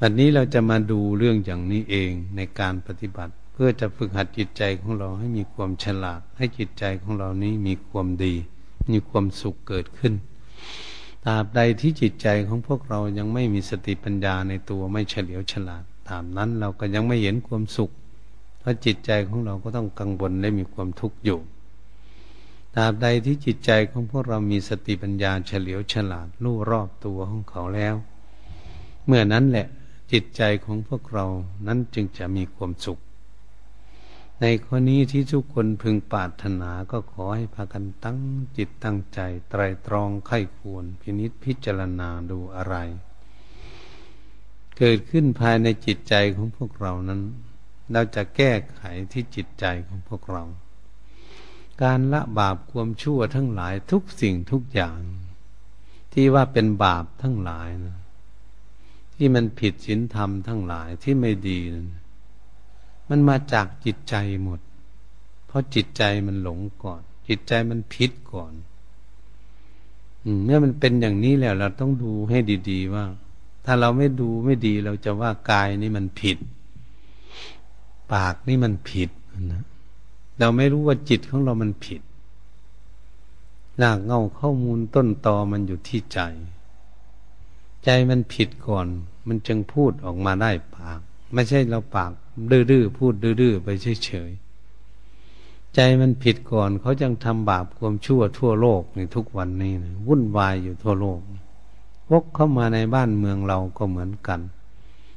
[0.00, 8.34] วันนี้เราจะมาดูเรื่องอย่างนี้เองในการปฏิบัติ พื่อจะฝึกหัดจิตใจของเราให้มีความฉลาด ให้จิตใจของเรานี้มีความดี
[8.90, 10.14] มีความสุขเกิดขึ้น
[11.24, 17.90] ตราบใดที่จิตใจของพวกเรายังไม่มีสติปัญญาในตัวไม่เฉลียวฉลาดตามนั้นเราก็ยังไม่เห็นความสุข
[18.58, 21.38] เพราะจิตใจของเราก็ต้องกังวลและมีความทุกข์อยู่
[22.74, 27.94] ตราบใดที่จิตใจของพวกเรามีสติปัญญาเฉลียวฉลาดรู้รอบตัวของเขาแล้ว
[29.06, 29.66] เมื่อนั้นแหละ
[30.12, 31.26] จิตใจของพวกเรา
[31.66, 33.00] นั้นจึงจะมีความสุข
[34.42, 38.18] ในข้อนี้ที่ทุกคนพึงปรารถนาก็ขอให้พากันตั้ง
[38.56, 42.76] จิตตั้งใจ ไตรตรองไข้ควร พินิษพิจารณาดูอะไร
[44.78, 47.22] เกิดขึ้นภายในจิตใจของพวกเรานั้น
[47.92, 50.44] เราจะแก้ไขที่จิตใจของพวกเรา
[51.82, 54.98] การละบาปความชั่วทั้งหลายทุกสิ่งทุกอย่าง
[56.12, 57.98] ที่ว่าเป็นบาปทั้งหลายนะ
[59.14, 61.99] ที่มันผิดศีลธรรมทั้งหลายที่ไม่ดีนะ
[63.10, 64.60] มันมาจากจิตใจหมด
[65.46, 68.52] เพราะจิตใจมันหลงก่อน จิตใจมันผิดก่อน
[70.44, 72.38] เมื่อมันเป็นอย่างนี้แล้ว เราต้องดูให้
[72.70, 73.04] ดี ๆ ว่า
[73.64, 76.38] ถ้าเราไม่ดูไม่ดี เราจะว่ากายนี่มันผิด
[78.12, 79.10] ปากนี่มันผิด
[79.52, 79.64] นะ
[80.38, 82.02] เราไม่รู้ว่าจิตของเรามันผิด
[83.78, 86.20] หลากเงาข้อมูลต้นตอมันอยู่ที่ใจ
[87.84, 88.86] ใจมันผิดก่อน
[89.26, 91.00] มันจึงพูดออกมาได้ปาก
[91.34, 92.12] ไม่ใช่เราปาก
[92.50, 93.68] ดื้อๆพูดดื้อๆไป
[94.04, 101.20] เฉยๆใจมันผิดก่อนเขาจึงทำบาปความชั่วทั่วโลกในทุกวันนี้นะวุ่นวายอยู่ทั่วโลก
[102.10, 104.40] วกเข้ามาในบ้านเมืองเราก็เหมือนกัน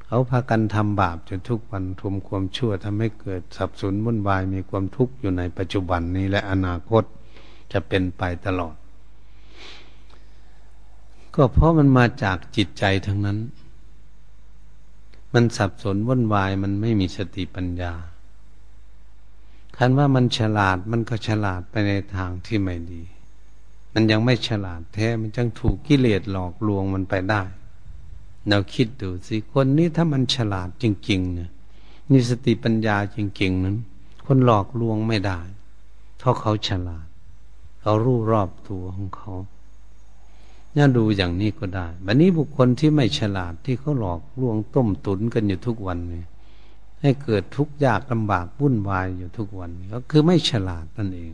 [0.06, 7.04] เขาพากันทำบาปจนทุกวันทุมความชั่วทำให้เกิดสับสนวุ่นวายมีความทุกข์อยู่ในปัจจุบันนี้และอนาคต
[7.72, 8.76] จะเป็นไปตลอด
[11.36, 13.38] ก็เพราะมันมาจากจิตใจทั้งนั้น
[15.34, 17.94] มันสับสนวุ่นวายมันไม่มีสติปัญญา
[19.78, 23.04] คันว่ามันฉลาดมันก็ฉลาดไปในทางที่ไม่ดี
[23.94, 27.44] มันยังไม่ฉลาดแท้ มันจังถูกกิเลสหลอกลวงมันไปได้
[28.50, 31.50] เราคิดดูสิคนนี้ถ้ามันฉลาดจริง ๆ เนี่ย
[32.12, 33.78] มีสติปัญญาจริง ๆ นั้น
[34.26, 35.40] คนหลอกลวงไม่ได้
[36.18, 37.08] เพราะเขาฉลาด
[37.82, 39.32] เขารู้รอบตัวของเขา
[40.78, 46.28] น่าดูอย่างนี้ก็ได้บันนี้บุคคลที่ไม่ฉลาดที่เขาหลอกลวงต้มตุนกันอยู่ทุกวันเนี่ย
[47.02, 51.34] ให้เกิดทุกข์ยากลำบากวุ่นวายอยู่ทุกวัน ก็คือไม่ฉลาดนั่นเอง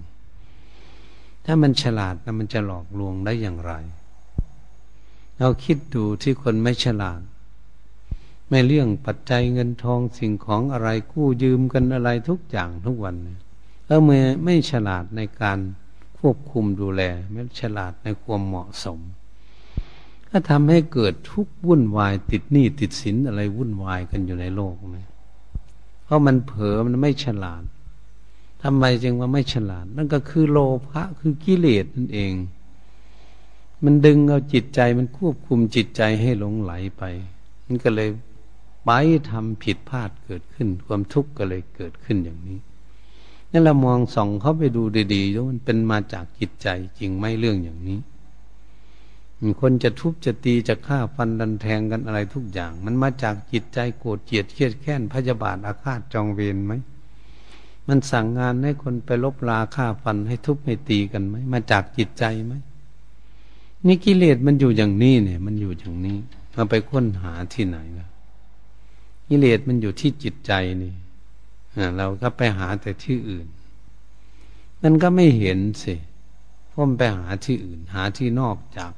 [1.46, 3.74] ถ้ามันฉลาดนะมันจะหลอกลวงได้อย่างไร
[5.40, 7.22] เราคิดดูที่คนไม่ฉลาด
[8.50, 13.16] ไม่เรื่องปัจจัยเงินทองสิ่งของอะไรกู้ยืมกันอะไรทุกอย่างทุกวัน
[13.88, 15.60] แล้วเมื่อไม่ฉลาดในการ
[16.18, 19.00] ควบคุมดูแล ไม่ฉลาดในความเหมาะสม
[20.32, 25.08] ก็ทำให้เกิดทุกวุ่นวายติดหนี้ติดสินอะไรวุ่นวายกันอยู่ในโลกนะ
[26.04, 27.64] เพราะมันเผลอมันไม่ฉลาด
[28.64, 32.34] ทำไมจึงว่าไม่ฉลาด นั่นก็คือโลภะคือกิเลสนั่นเอง
[33.84, 37.04] มันดึงเอาจิตใจมันควบคุมจิตใจให้หลงไหลไป
[37.66, 38.10] มันก็เลย
[38.86, 38.90] ไป
[39.30, 42.60] ทำผิดพลาดเกิดขึ้น ความทุกข์ก็เลยเกิดขึ้นอย่างนี้
[43.52, 46.68] นั่นเรามองส่องเข้าไปดูดีๆแล้วมันเป็นมาจากจิตใจ
[47.00, 48.00] จริงไม่เรื่องอย่างนี้
[49.62, 56.74] คนจะทุบจะตีจะฆ่าฟันดันแทงกันอะไรทุกอย่าง มันมาจากจิตใจโกรธเกลียดเครียดแค้นพยาบาทอาฆาตจองเวรไหม
[57.88, 62.54] มันสั่งงานให้คนไปลบลาฆ่าฟันให้ทุบให้ตีกันไหมมาจากจิตใจไหม
[63.88, 66.18] นี่กิเลสมันอยู่อย่างนี้เนี่ย มันอยู่อย่างนี้
[66.56, 68.08] มาไปค้นหาที่ไหนนะ
[69.28, 70.52] กิเลสมันอยู่ที่จิตใจ
[70.84, 70.94] นี่
[71.98, 73.48] เราก็ไปหาแต่ที่อื่น
[74.84, 75.94] นั่นก็ไม่เห็นสิ
[76.72, 78.92] พ่มไปหาที่อื่น หาที่นอกจาก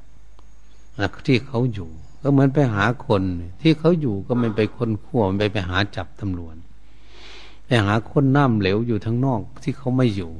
[1.26, 1.90] ที่เขาอยู่
[2.22, 3.22] ก็เหมือนไปหาคน
[3.62, 6.56] ที่เขาอยู่ก็ไม่ไปคนขั้วไปไปหาจับตำรวจ
[7.66, 10.30] ไปหาคนน้ำเหลวอยู่ทั้งนอกที่เขาไม่อยู่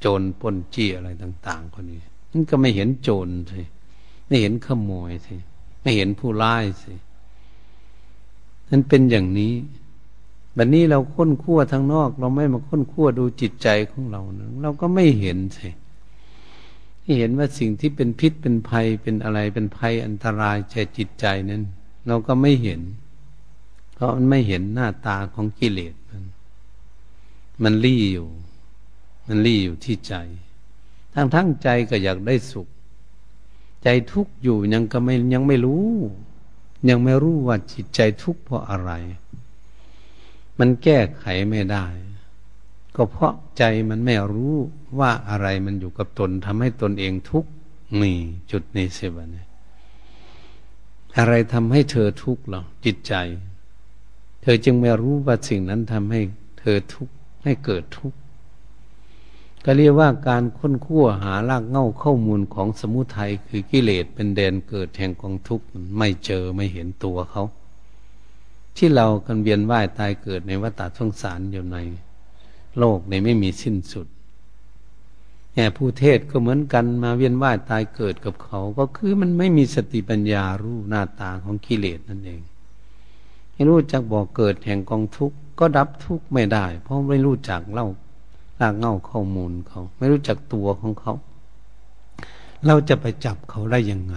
[0.00, 1.98] โจรปนจี้อะไรต่าง ๆ คนนี้
[2.32, 3.62] นั่นก็ไม่เห็นโจรสิ
[4.26, 5.34] ไม่เห็นขโมยสิ
[5.82, 6.92] ไม่เห็นผู้ร้ายสิ
[8.70, 9.54] นั่นเป็นอย่างนี้
[10.56, 15.68] บัดนนี้เราค้นคั่วทางนอก เราไม่มาค้นคั่วดูจิตใจของเรานะเราก็ไม่เห็นสิ
[17.08, 21.62] ที่เห็นว่าสิ่งที่เป็นพิษเป็นภัยเป็นอะไรเป็นภัยอันตรายแก่จิตใจนั้น
[22.06, 22.80] เราก็ไม่เห็น
[23.94, 26.24] เพราะมันไม่เห็นหน้าตาของกิเลสมัน
[27.62, 28.28] มันรี่อยู่
[29.26, 30.14] มันรี่อยู่ที่ใจ
[31.14, 32.68] ทั้งทั้งใจก็อยากได้สุข
[33.82, 35.88] ใจทุกข์อยู่ยังก็ไม่ยังไม่รู้
[36.88, 38.90] ยังไม่รู้ว่าจิตใจทุกข์เพราะอะไร
[40.58, 41.86] มันแก้ไขไม่ได้
[42.96, 44.54] ก็เพราะใจมันไม่รู้
[44.98, 47.50] ว่าอะไรมันอยู่กับตนทำให้ตนเองทุกข์
[48.00, 48.16] นี่
[48.50, 49.46] จุดนี้เสียบเนี่ย
[51.18, 53.14] อะไรทำให้เธอทุกข์หรอจิตใจ
[54.42, 56.20] เธอจึงไม่รู้ว่าสิ่งนั้นทำให้
[56.60, 58.18] เธอทุกข์ให้เกิดทุกข์
[59.64, 65.66] ก็เรียกว่าการค้นคั่วหารากเง่าข้อมูลของสมุทัยคือกิเลสเป็นแดนเกิดแห่งกองทุกข์
[65.98, 67.44] ไม่เจอไม่เห็นตัวเขา
[68.76, 71.76] ที่เรากันเวียนว่ายตายเกิดในวัฏสงสารอยู่ใน
[72.78, 74.06] โลกในไม่มีสิ้นสุด
[75.54, 82.40] แง่ผู้เทศก็เหมือนกันมาเวียนว่ายตายเกิดกับเขา ก็คือมันไม่มีสติปัญญารู้หน้าตาของกิเลสนั่นเอง
[83.52, 87.86] ให้รู้จักบอกเกิดแห่งกองทุกข์ก็ดับทุกข์ไม่ได้ เพราะไม่รู้จักเล่า
[88.60, 91.14] รากเง่าข้อมูลเขา ไม่รู้จักตัวของเขา
[92.66, 94.16] เราจะไปจับเขาได้ยังไง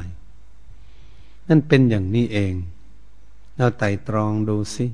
[1.48, 2.54] นั่นเป็นอย่างนี้เอง
[3.58, 4.86] เราไต่ตรองดูสิ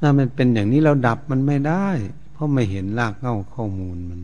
[0.00, 1.86] ถ้ามันเป็นอย่างนี้เราดับมันไม่ได้
[2.40, 4.20] ราะไม่เห็นรากเง่าข้อมูลมัน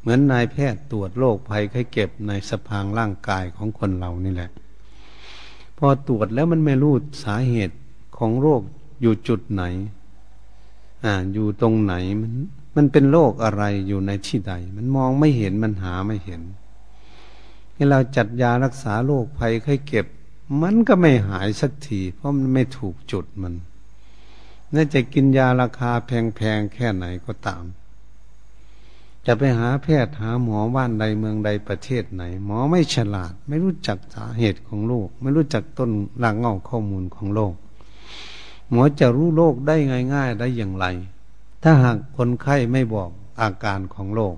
[0.00, 4.50] เหมือนนายแพทย์ตรวจโรคภัยไข้เก็บในสภางร่างกายของคนเรานี่แหละ
[5.78, 7.76] พอตรวจแล้วมันไม่รู้สาเหตุ
[8.18, 8.62] ของโรค
[9.00, 9.64] อยู่จุดไหน
[11.04, 12.32] อ่า อยู่ตรงไหนมัน
[12.76, 16.40] มันเป็นโรคอะไรอยู่ในที่ใด มันมองไม่เห็นมันหาไม่เห็น
[17.74, 20.06] ให้เราจัดยารักษาโรคภัยไข้เก็บ
[20.62, 23.54] มันก็ไม่หายสักที เพราะมันไม่ถูกจุดมัน
[24.76, 27.64] น่าจะกินยาราคาแพงๆแค่ไหนก็ตาม
[29.26, 35.90] จะไปหาแพทย์หาหมอบ้านใดเมืองใดประเทศไหน หมอไม่ฉลาด ไม่รู้จักสาเหตุของโรคไม่รู้จักต้น
[36.22, 37.54] รากเงาข้อมูลของโรค
[38.70, 39.76] หมอจะรู้โรคได้
[40.14, 40.86] ง่ายๆได้อย่างไร
[41.62, 43.10] ถ้าหากคนไข้ไม่บอก
[43.40, 44.36] อาการของโรค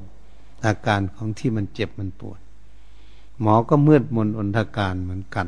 [0.64, 2.40] อาการของที่มันเจ็บมันปวด
[3.40, 5.46] หมอก็มืดมนอนทการเหมือนกัน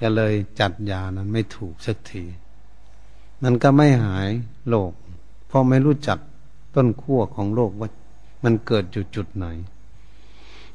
[0.00, 2.24] จะเลยจัดยานั้นไม่ถูกสักที
[3.44, 4.30] มันก็ไม่หาย
[4.68, 4.92] โรค
[5.46, 6.18] เพราะไม่รู้จัก
[6.74, 7.88] ต้นขั้วของโรคว่า
[8.44, 9.46] มันเกิดอยู่จุดไหน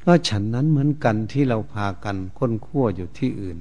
[0.03, 3.57] ก็ฉันนั้นเหมือนกันที่เราพากันค้นขั้วอยู่ที่อื่น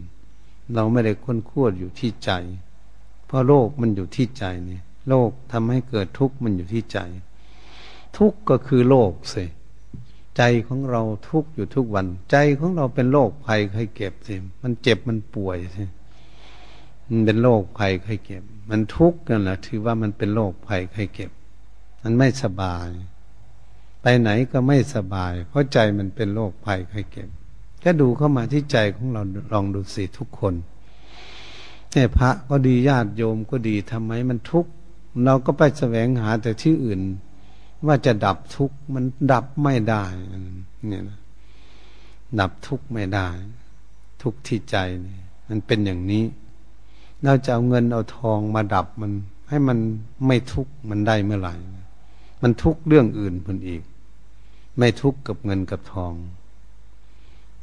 [0.75, 2.31] เราไม่ได้ค้นขั้วอยู่ที่ใจ
[3.27, 6.99] เพราะโรคมันอยู่ที่ใจเนี่ย โลกทำให้เกิดทุกข์มันอยู่ที่ใจ
[8.17, 9.45] ทุกข์ก็คือโลกสิ
[10.37, 15.83] ใจของเราทุกข์อยู่ทุกวัน ใจของเราเป็นโรคภัยไข้เก็บสิมันเจ็บมันป่วยสิ
[17.11, 21.31] มันเป็นโรคภัยไข้เก็บ มันทุกข์กันแหละถือว่ามันเป็นโรคภัยไข้เก็บ
[22.03, 22.89] มันไม่สบาย
[24.03, 27.29] ไปไหนก็ไม่สบาย เพราะใจมันเป็นโรคภัยไข้เก็บ
[27.85, 30.55] ก็ดูเข้ามาที่ใจของเราลองดูสิทุกคน
[31.93, 34.71] เนี่ยพระก็ดีญาติโยมก็ดีทำไมมันทุกข์
[35.25, 37.01] เราก็ไปแสวงหาแต่ที่อื่น
[37.87, 40.05] ว่าจะดับทุกข์มันดับไม่ได้
[40.89, 41.19] เนี่ยนะ
[42.41, 43.29] ดับทุกข์ไม่ได้
[44.23, 45.19] ทุกข์ที่ใจนี่
[45.49, 46.25] มันเป็นอย่างนี้
[47.25, 49.13] เราจะเอาเงินเอาทองมาดับมัน
[49.49, 49.79] ให้มัน
[50.27, 51.55] ไม่ทุกข์มันได้เมื่อไหร่
[52.43, 53.83] มันทุกข์เรื่องอื่นพนอีก
[54.79, 56.13] ไม่ทุกข์กับเงินกับทอง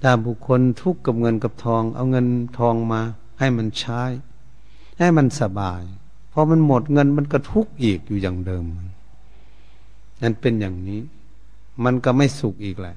[0.02, 2.28] ถ้าบุคคลทุกข์กับเงินกับทอง เอาเงิน
[2.60, 3.02] ทองมา
[3.40, 4.02] ให้มันใช้
[5.00, 5.82] ให้มันสบาย
[6.32, 8.66] พอมันหมดเงินมันก็ทุกข์อีกอยู่อย่างเดิม
[10.22, 11.02] นั่นเป็นอย่างนี้
[11.84, 12.96] มันก็ไม่สุขอีกแหละ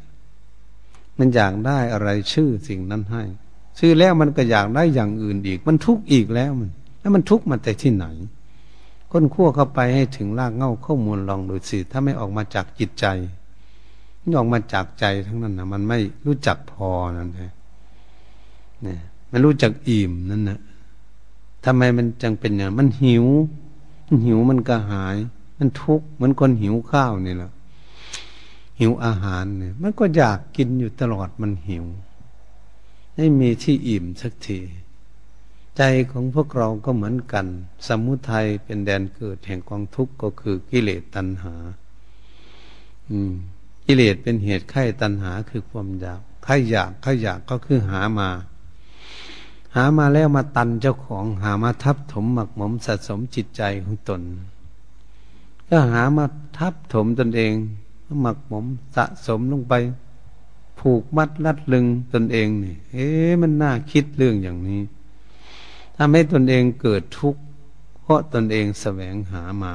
[1.18, 3.22] มันอยากได้อะไรชื่อสิ่งนั้นให้
[3.78, 8.06] ชื่อแล้วมันก็อยากได้อย่างอื่นอีก มันทุกข์อีกแล้วมันแล้วมันทุกข์มาแต่ที่ไหน
[9.10, 13.06] ค้นคั่วเข้าไปให้ถึงรากเง้าข้อมูลลองดูสิถ้าไม่ออกมาจากจิตใจ
[14.22, 16.88] นี่ออกมาจากใจทั้งนั้นนะมันไม่รู้จักพอ
[17.18, 17.52] นั่นเอง
[18.82, 18.98] เนี่ย
[19.30, 20.58] มันรู้จักอิ่มนั่นนะ
[21.64, 23.26] ทำไมมันจังเป็นอย่างมันหิว
[24.06, 25.16] มันหิวมันก็หาย
[25.58, 27.50] มันทุกข์เหมือนคนหิวข้าวนี่แหละ
[28.80, 31.84] หิวอาหารเนี่ย มันก็อยากกินอยู่ตลอดมันหิว
[33.20, 34.61] ไม่มีที่อิ่มสักที
[35.76, 37.46] ใจของพวกเราก็เหมือนกัน
[37.87, 41.54] สมุทัยเป็นแดนเกิดแห่งกองทุกข์ก็คือกิเลสตัณหา
[43.11, 43.33] อืม
[43.87, 48.28] กิเลสเป็นเหตุไข้ตัณหาคือความอยากไข้อยากไข้อยากก็คือหามา
[49.74, 54.22] หามาแล้วมาตันเจ้าของหามาทับถมหมักหมมสะสมจิตใจของตน
[55.68, 56.26] ก็หามา
[56.59, 57.52] ทับถมตนเอง
[58.22, 58.64] หมักหมม
[58.96, 59.74] สะสมลงไป
[60.80, 64.82] ผูกมัดลัดลึงตนเองนี่ เอ๊ะมันน่าคิดเรื่องอย่างนี้
[65.96, 67.40] ทำให้ตนเองเกิดทุกข์
[68.02, 69.74] เพราะตนเองแสวงหามา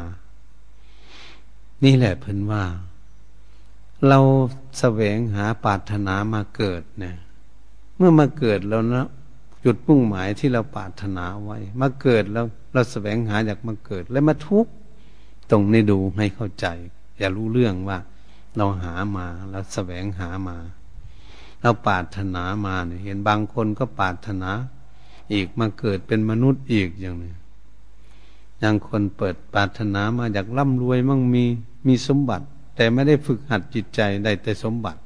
[1.83, 2.63] นี่แหละเพิ่นว่า
[4.07, 4.19] เรา
[4.79, 7.15] แสวงหาปาถนามาเกิดเนี่ย
[7.97, 9.07] เมื่อมาเกิดแล้วนะ
[9.63, 14.71] จุดมุ่งหมายที่เราปรารถนาไว้ มาเกิดแล้วเราแสวงหาอยากมาเกิด แล้วมาทุกข์
[15.51, 16.67] ตรงนี้ดูให้เข้าใจ
[17.19, 17.97] อย่ารู้เรื่องว่า
[18.57, 20.57] เราหามาเราแสวงหามา
[21.63, 24.51] เราปรารถนามาเนี่ยเห็นบางคนก็ปรารถนา
[25.33, 27.33] อีกมาเกิดเป็นมนุษย์อีกอย่างนี้
[28.59, 31.43] อย่างคนเปิดปรารถนามาอยากร่ำรวยมั่งมี
[31.87, 32.45] มีสมบัติ
[32.75, 34.99] แต่ไม่ได้ฝึกหัดจิตใจได้แต่สมบัติ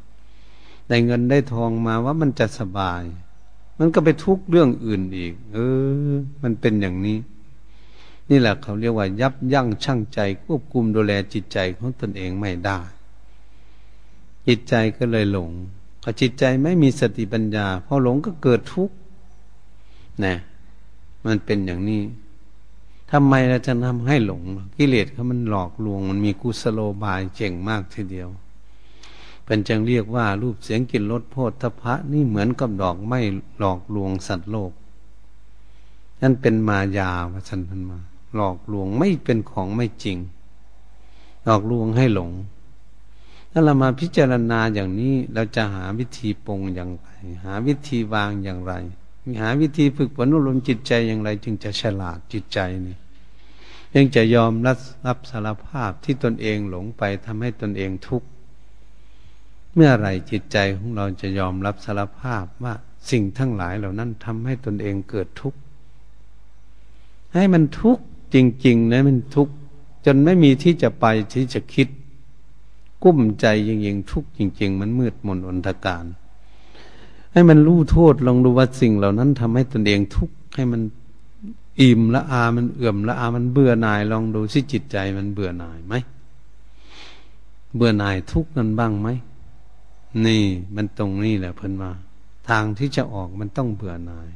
[0.88, 3.04] ได้เงินได้ทองมาว่ามันจะสบาย
[3.80, 5.58] มันก็ไปทุกเรื่องอื่นอีก เอ
[6.12, 7.18] อ มันเป็นอย่างนี้
[8.30, 12.80] นี่แหละเขาเรียกว่า ยับยั้งชั่งใจ ควบคุมดูแลจิตใจของตนเองไม่ได้
[14.48, 15.52] จิตใจก็เลยหลง
[16.08, 18.96] อจิตใจไม่มีสติปัญญาพอหลงก็เกิดทุกข์
[20.26, 20.36] นะ
[21.26, 22.02] มันเป็นอย่างนี้
[23.12, 24.42] ทำไมเราจะทำให้หลง
[24.78, 28.30] กิเลสเขามันหลอกลวง มันมีกุศโลบายเจ๋งมากทีเดียว
[29.46, 33.20] เป็นจึงเรียกว่ารูปเสียงกลิ่นรสโพธพะนี่เหมือนกับดอกไม้
[33.60, 34.72] หลอกลวงสัตว์โลก
[36.22, 38.00] นั่นเป็นมายาว่าฉันพันมา
[38.36, 40.18] หลอกลวงไม่เป็นของไม่จริง
[41.46, 42.30] หลอกลวงให้หลง
[43.52, 47.10] ถ้าเรามาพิจารณาอย่างนี้เราจะหาวิธีปรงอย่างไร
[47.46, 48.74] หาวิธีวางอย่างไร
[49.42, 52.98] หาวิธีฝึกฝนอารมณ์จิตใจอย่างไร จึงจะฉลาดจิตใจนี่
[53.96, 58.28] ยังจะยอมรับรับสารภาพที่ตนเองหลงไปทำให้ตนเองทุกข์
[59.76, 62.74] เมื่อไรจิตใจของเราจะยอมรับสารภาพว่า
[63.10, 65.60] สิ่งทั้งหลายเหล่านั้นทำให้ตนเองเกิดทุกข์
[67.34, 69.54] ให้มันทุกข์จริงๆนะมันทุกข์
[70.06, 71.88] จนไม่มีที่จะไปที่จะคิด
[73.04, 76.06] กุ้มใจยิงๆทุกจริง ๆ มันมืดมนอนตการ
[77.34, 80.82] ให้มันรู้โทษลองดูว่าสิ่งเหล่านั้นทำให้ตนเองทุกข์ให้มัน
[81.82, 85.94] อิ่มละอา มันเอื่อมละอา มันเบื่อหน่าย ลองดูสิจิตใจมันเบื่อหน่ายไหม
[87.76, 89.08] เบื่อหน่ายทุกข์นั้นบ้างไหม
[90.26, 90.44] นี่
[90.76, 91.92] มันตรงนี้แหละเพิ่นมา
[92.50, 94.30] ทางที่จะออกมันต้องเบื่อหน่าย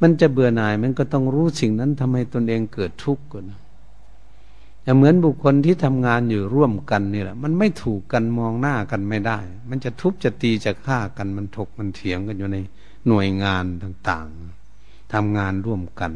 [0.00, 3.44] มันจะเบื่อหน่ายมันก็ต้องรู้สิ่งนั้นทำไมตนเองเกิดทุกข์ก่อน
[4.96, 9.38] เหมือนบุคคลที่ทำงานอยู่ร่วมกันนี่แหละ มันไม่ถูกกันมองหน้ากันไม่ได้
[9.70, 12.58] มันจะทุบจะตีจะฆ่ากันมันถกมันเถียงกันอยู่ใน
[13.08, 16.12] หน่วยงานต่างๆทำงานร่วมกัน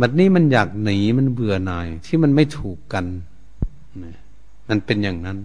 [0.00, 3.06] บัดนี้มันอยากหนีมันเบื่อหน่ายที่มันไม่ถูกกัน
[4.68, 5.38] มันเป็นอย่างนั้น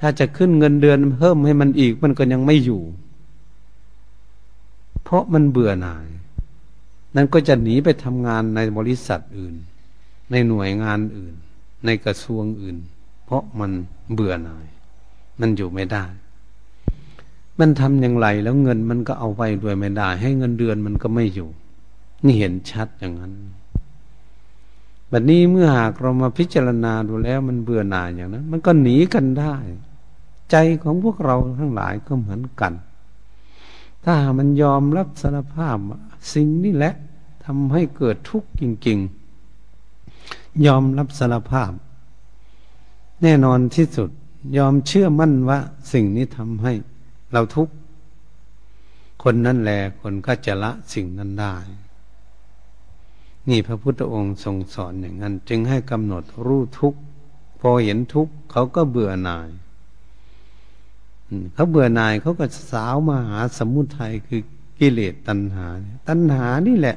[0.00, 2.82] ถ้าจะขึ้นเงินเดือนเพิ่มให้มันอีกมันก็ยังไม่อยู่
[5.02, 6.06] เพราะมันเบื่อหน่าย
[7.14, 9.54] นั่นก็จะหนีไปทำงานในบริษัทอื่น
[10.32, 11.34] ในหน่วยงานอื่น
[11.86, 12.76] ในกระทรวงอื่น
[13.24, 13.70] เพราะมัน
[14.12, 14.66] เบื่อหน่าย
[15.40, 16.04] มันอยู่ไม่ได้
[17.58, 21.48] มันทำอย่างไรแล้วเงินมันก็เอาไปด้วยไม่ได้ ให้เงินเดือนมันก็ไม่อยู่
[22.24, 23.32] นี่เห็นชัดอย่างนั้น
[25.08, 29.54] แบบนี้เมื่อหากเรามาพิจารณาดูแล้วมันเบื่อหน่ายอย่างนั้น มันก็หนีกันได้
[30.50, 32.72] ใจของพวกเราทั้งหลายก็เหมือนกัน
[34.04, 35.76] ถ้ามันยอมรับสารภาพ
[36.34, 36.94] สิ่งนี้แหละ
[37.44, 39.21] ทำให้เกิดทุกข์จริง ๆ
[40.66, 41.72] ยอมรับสารภาพ
[43.22, 44.10] แน่นอนที่สุด
[44.56, 45.58] ยอมเชื่อมั่นว่า
[45.92, 46.72] สิ่งนี้ทำให้
[47.32, 47.74] เราทุกข์
[49.22, 51.56] คนนั้นแหละคนก็จะละสิ่งนั้นได้
[53.48, 57.00] นี่พระพุทธองค์ทรงสอนอย่างนั้น จึงให้กำหนดรู้ทุกข์
[57.60, 59.48] พอเห็นทุกข์เขาก็เบื่อหน่าย
[61.54, 64.42] เขาเบื่อหน่ายเขาก็สาวมาหาสมุทัยคือ
[64.78, 65.66] กิเลสตัณหา
[66.08, 66.96] ตัณหานี่แหละ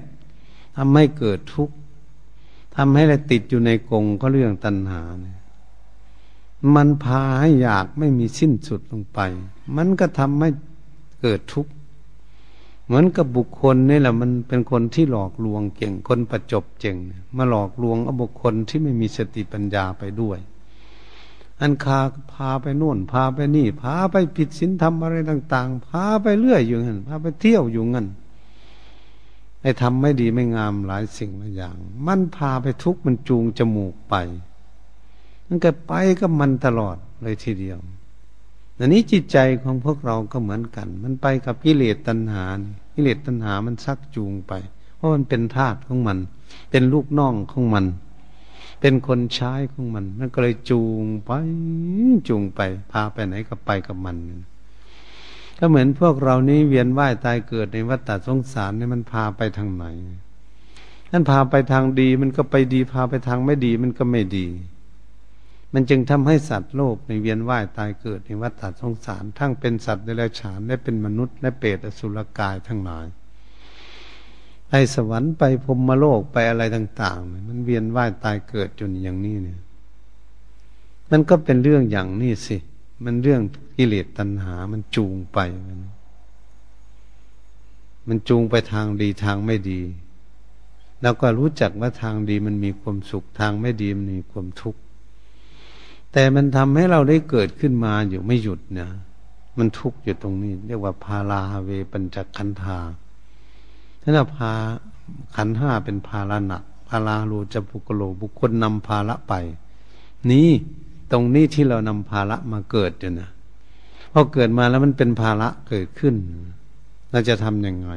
[0.76, 1.76] ทำให้เกิดทุกข์
[2.76, 5.38] ทำให้เราติดอยู่ในกงก็เรื่องตัณหาเนี่ย
[6.76, 9.20] มันพาให้อยากไม่มีสิ้นสุดลงไป
[9.76, 10.50] มันก็ทำให้
[11.22, 11.72] เกิดทุกข์
[12.86, 16.96] เหมือนกับบุคคลนี่แหละมันเป็นคนที่หลอกลวงเก่งคนประจบเจ่ง
[17.38, 20.40] มาหลอกลวงเอาบุคคลที่ไม่มีสติปัญญาไปด้วย
[21.62, 22.00] อันคา
[22.32, 28.08] พาไปโน่น พาไปนี่ พาไปผิดศีลธรรมอะไรต่าง ๆ พาไปเรื่อยอยู่งั้นพาไปเที่ยวอยู่งั้น
[29.65, 34.15] ไอ้ทำไม่ดีไม่งามหลายสิ่งหลายอย่าง มันพาไปทุกมันจูงจมูกไป
[35.47, 37.80] มันก็ไปกับมันตลอดเลยทีเดียว
[38.80, 42.45] อันนี้จิตใจของพวกเราก็เหมือนกัน มันไปกับกิเลสตัณหา
[42.93, 44.54] กิเลสตัณหามันชักจูงไป
[44.95, 46.17] เพราะมันเป็นทาสของมัน
[46.71, 47.86] เป็นลูกน้องของมัน
[48.82, 51.32] เป็นคนใช้ของมัน มันก็เลยจูงไป
[52.30, 54.17] จูงไป พาไปไหนก็ไปกับมัน
[55.60, 59.86] ก็เหมือนพวกเรานี้เวียนว่ายตายเกิดในวัฏฏะสงสารเนี่ยมันพาไปทางไหน
[61.12, 64.48] นั่นพาไปทางดีมันก็ไปดีพาไปทางไม่ดีมันก็ไม่ดี
[65.74, 73.06] มันจึงทำให้สัตว์โลกในเวียนว่ายตายเกิดในวัฏฏะสงสาร ทั้งเป็นสัตว์เดรัจฉานและเป็นมนุษย์และเปรตอสุรกายทั้งหลาย
[74.67, 79.60] ไปสวรรค์ไปพรมโลกไปอะไรต่างๆ มันเวียนว่ายตายเกิดจนอย่างนี้เนี่ย
[81.12, 82.58] มันก็เป็นเรื่องอย่างนี้สิ
[83.04, 83.41] มันเรื่อง
[83.77, 85.39] กิเลสตัณหา มันจูงไป
[88.08, 89.81] มันจูงไปทางดีทางไม่ดี
[91.02, 94.79] แล้วก็รู้จักว่าทางดีมันมีความสุขทางไม่ดีมันมีความทุกข์
[96.12, 98.89] แต่มันทำให้เราได้เกิดขึ้นมาอยู่ไม่หยุดเนี่ย
[99.58, 102.79] มันทุกข์อยู่ตรงนี้ เรียกว่าพาลาเวปัญจขันธา
[104.02, 104.52] ถ้าเราพา
[105.35, 109.33] ขันห้าเป็นภาระหนักพาราลูจะปุกโลบุคคลนำภาระไป
[110.31, 110.50] นี่
[111.12, 113.29] ตรงนี้ที่เรานำภาระมาเกิดอยู่นะ
[114.13, 116.15] พอเกิดมาแล้วมันเป็นภาระเกิดขึ้น
[117.12, 117.91] เราจะทำยังไง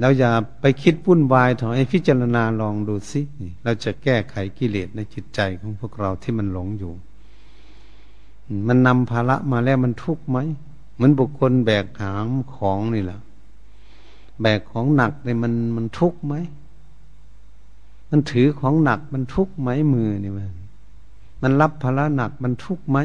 [0.00, 0.30] เราอย่า
[0.60, 3.20] ไปคิดวุ่นวายถอยพิจารณาลองดูสิ
[3.64, 6.92] เราจะแก้ไขกิเลสในจิตใจของพวกเราที่มันหลงอยู่
[8.68, 10.38] มันนำภาระมาแล้วมันทุกข์ไหม
[10.94, 13.20] เหมือนบุคคลแบกหามของนี่แหละ
[14.42, 16.34] แบกของหนักเนี่ยมันมันทุกข์ไหม
[18.10, 20.57] มันถือของหนักมันทุกข์ไหมมือนี่มันมัน
[21.60, 22.98] รับภาระหนักมันทุกข์ไหม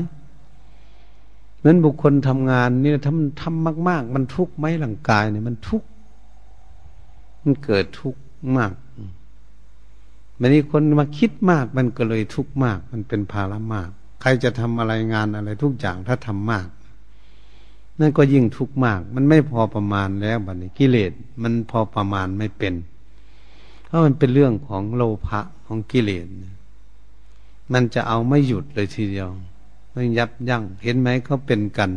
[1.57, 5.87] เหมือนบุคคลทำงานนี่ทำทำมาก ๆ มันทุกข์ไหมร่างกายเนี่ยมันทุกข์
[7.43, 8.21] มันเกิดทุกข์
[8.57, 8.73] มาก
[10.39, 13.89] วันนี้คนมาคิดมาก มันก็เลยทุกข์มาก มันเป็นภาระมาก
[14.21, 16.67] ใครจะทำอะไรงานอะไร ทุกอย่างถ้าทำมาก
[17.99, 21.11] นั่นก็ยิ่งทุกข์มาก มันไม่พอประมาณแล้วบัดนี้กิเลส
[21.41, 22.73] มันพอประมาณไม่เป็น
[23.85, 26.25] เพราะมันเป็นเรื่องของโลภะของกิเลส
[27.71, 29.29] มันจะเอาไม่หยุดเลยทีเดียว
[29.93, 31.91] ไม่ยับยั้งเห็นไหมเขาเป็นกัน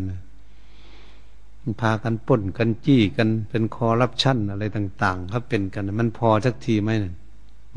[1.81, 7.15] พากันป่นกันจี้กันเป็นคอรับชั่นอะไรต่างๆเขาเป็นกัน มันพอสักทีไหมเนี่ย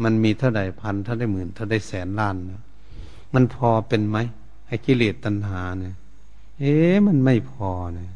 [0.04, 2.62] มันมีเท่าใดพันเท่าได้หมื่นเท่าได้แสนล้านนะ
[3.34, 4.18] มันพอเป็นไหม
[4.68, 5.94] ไอ้กิเลสตัณหาเนี่ย
[6.60, 8.10] เอ๊ะมันไม่พอเนี่ย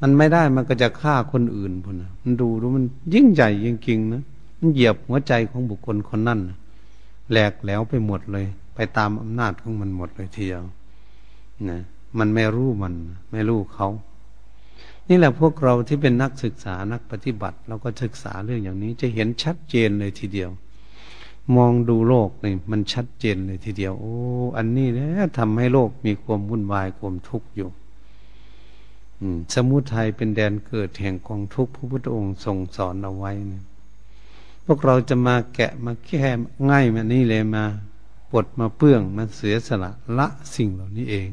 [0.00, 2.84] มันไม่ได้มันก็จะฆ่าคนอื่นพุ่นนะมันดูดูมัน
[3.14, 4.22] ยิ่งใหญ่จริงๆนะ
[4.58, 6.40] มันเหยียบหัวใจของบุคคลคนนั้น
[7.30, 8.46] แหลกแหลวไปหมดเลย
[8.82, 10.64] ไปตามอำนาจของมันหมดเลยทีเดียว
[11.68, 11.80] นะ
[12.18, 12.94] มันไม่รู้มัน
[13.32, 13.88] ไม่รู้เขา
[15.08, 20.50] นี่แหละพวกเราที่เป็นนักศึกษานักปฏิบัติ เราก็ศึกษาเรื่องอย่างนี้ จะเห็นชัดเจนเลยทีเดียว
[21.56, 24.14] มองดูโลกนี่มันชัดเจนเลยทีเดียว โอ้
[24.56, 27.68] อันนี้นะทำให้โลกมีความวุ่นวายความทุกข์อยู่
[29.54, 33.62] สมุทัยเป็นแดนเกิดแห่งกองทุกข์พระพุทธองค์ทรงสอนเอาไว้นะ
[34.64, 36.26] พวกเราจะมาแกะมาแก้
[36.70, 37.64] ง่ายมานี่เลยมา
[38.30, 40.26] ปลดมาเปื้องมาเสียสละละ
[40.56, 41.30] สิ่งเหล่านี้เอง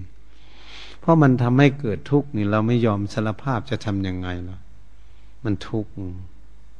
[1.00, 4.58] เพราะมันทำให้เกิดทุกข์นี่เราไม่ยอมสารภาพจะทำยังไงล่ะ
[5.43, 5.91] มันทุกข์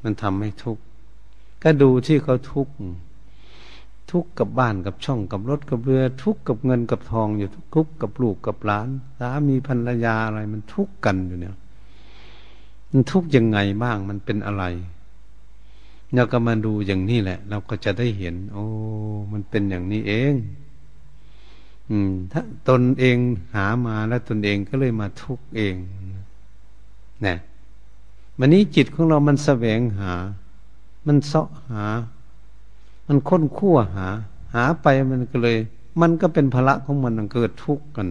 [0.04, 0.84] มันทำให้ทุกข์
[1.64, 2.74] ก็ดูที่เขาทุกข์
[4.12, 8.88] ทุกข์กับบ้านกับช่องกับรถกับเรือ ทุกข์กับเงินกับทองอยู่ทุกข์กับลูกกับหลาน
[9.20, 11.56] สามีภรรยาอะไรมันทุกข์กันอยู่เนี่ย
[12.92, 14.64] มันทุกข์ยังไงบ้างมันเป็นอะไร
[16.16, 18.64] เราก็มาดูอย่างนี้แหละ เราก็จะได้เห็น โอ้
[19.32, 20.34] มันเป็นอย่างนี้เอง
[21.90, 23.18] อืม ถ้าตนเอง
[23.56, 25.76] หามาแล้วตนเองก็เลยมาทุกข์เอง
[27.26, 27.38] นะ
[28.40, 30.14] วันนี้จิตของเรามันแสวงหา
[31.08, 31.86] มันเสาะหา
[33.08, 34.08] มันค้นคั่วหา
[34.54, 35.58] หาไปมันก็เลย
[36.02, 38.08] มันก็เป็นภาระของมันมันเกิดทุกข์กัน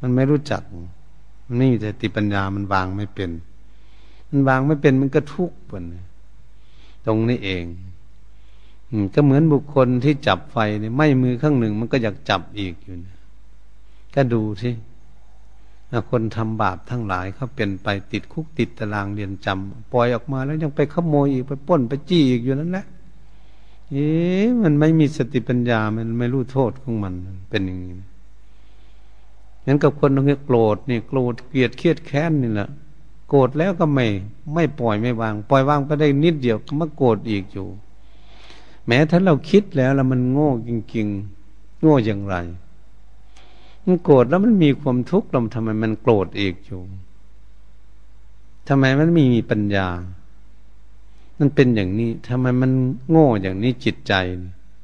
[0.00, 0.62] มันไม่รู้จัก
[1.46, 3.30] มันไม่มีสติปัญญามันวางไม่เป็น
[4.28, 5.84] มันวางไม่เป็นมันก็ทุกข์ปน
[7.06, 7.64] ตรงนี้เอง
[9.14, 13.16] ก็เหมือนบุคคลที่จับไฟเนี่ยไม่มือข้างหนึ่งมันก็อยากจับอีกอยู่นะ
[14.14, 14.70] ก็ดูสิ
[16.10, 22.86] คนทำบาปทั้งหลายเขาเป็นไปติดคุกติดตารางเรียนจำปล่อยออกมาแล้วยังไปขโมยอีกไปป้นไปจี้อีกอยู่นั่นแหละ
[23.90, 27.14] เอ๊ะมันไม่มีสติปัญญามันไม่รู้โทษของมัน
[27.50, 27.92] เป็นอย่างนี้
[29.66, 32.68] งั้นกับคนตรงนี้โกรธนี่โกรธเกลียดเครียดแค้นนี่แหละ
[33.36, 34.06] โกรธแล้วก็ไม่
[34.54, 37.68] ไม่ปล่อยไม่วาง ปล่อยวางไปได้นิดเดียวก็มาโกรธอีกอยู่
[38.86, 41.06] แม้ถ้าเราคิดแล้วแล้วมันโง่จริง
[41.44, 42.36] ๆ โง่อย่างไร
[43.84, 46.80] มันโกรธแล้วมันมีความทุกข์เราทำไมมันโกรธอีกอยู่
[48.68, 49.88] ทำไมมันไม่มีปัญญา
[51.38, 52.70] มันเป็นอย่างนี้ทำไมมัน
[53.10, 54.12] โง่อย่างนี้จิตใจ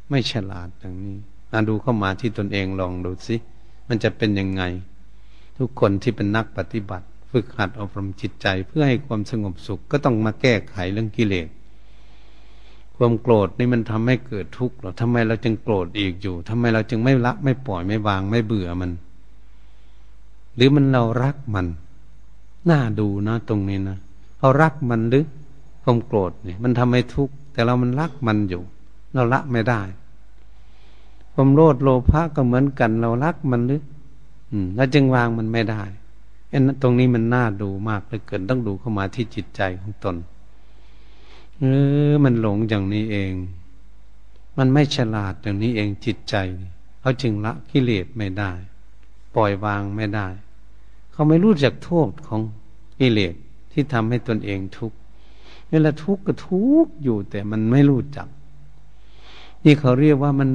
[0.08, 1.16] ไม่ฉลาดอย่างนี้
[1.50, 3.36] มาดูเข้ามาที่ตนเองลองดูสิ
[3.88, 4.62] มันจะเป็นยังไง
[5.56, 11.48] ทุกคนที่เป็นนักปฏิบัติ ฝึกหัดอบรมจิตใจเพื่อให้ความสงบสุขก็ต้องมาแก้ไขเรื่องกิเลส
[12.96, 18.90] ความโกรธนี่มันทำให้เกิดทุกข์หรอทำไมเราจึงโกรธอีกอยู่ทำไมเราจึงไม่ละไม่ปล่อยไม่วางไม่เบื่อมัน
[20.56, 21.66] หรือมันเรารักมัน
[22.70, 23.96] น่าดูนะตรงนี้นะ
[24.40, 25.24] เรารักมันหรือ
[25.82, 28.62] ความโกรธนี่มันทำให้ทุกข์แต่เรามันรักมันอยู่
[29.14, 29.82] เราละไม่ได้
[31.34, 33.82] ความโลภโลภะก็เหมือนกัน เรารักมันหรือ
[34.50, 35.82] อืมเราจึงวางมันไม่ได้
[36.50, 40.16] เอ็นตรงนี้มันน่าดูมากเลยเกินต้องดูเข้ามาที่จิตใจของตน
[41.58, 41.64] เอ
[42.10, 43.32] อ มันหลงอย่างนี้เอง
[44.58, 46.34] มันไม่ฉลาดอย่างนี้เองจิตใจ
[47.00, 48.52] เขาจึงละกิเลสไม่ได้
[49.34, 50.28] ปล่อยวางไม่ได้
[51.12, 52.40] เขาไม่รู้จักโทษของ
[52.98, 53.34] กิเลส
[53.72, 54.96] ที่ทำให้ตนเองทุกข์
[55.70, 58.28] เวลาทุกข์ก็ทุกข์อยู่แต่มันไม่รู้จัก
[59.64, 60.50] นี่เขาเรียกว่ามัน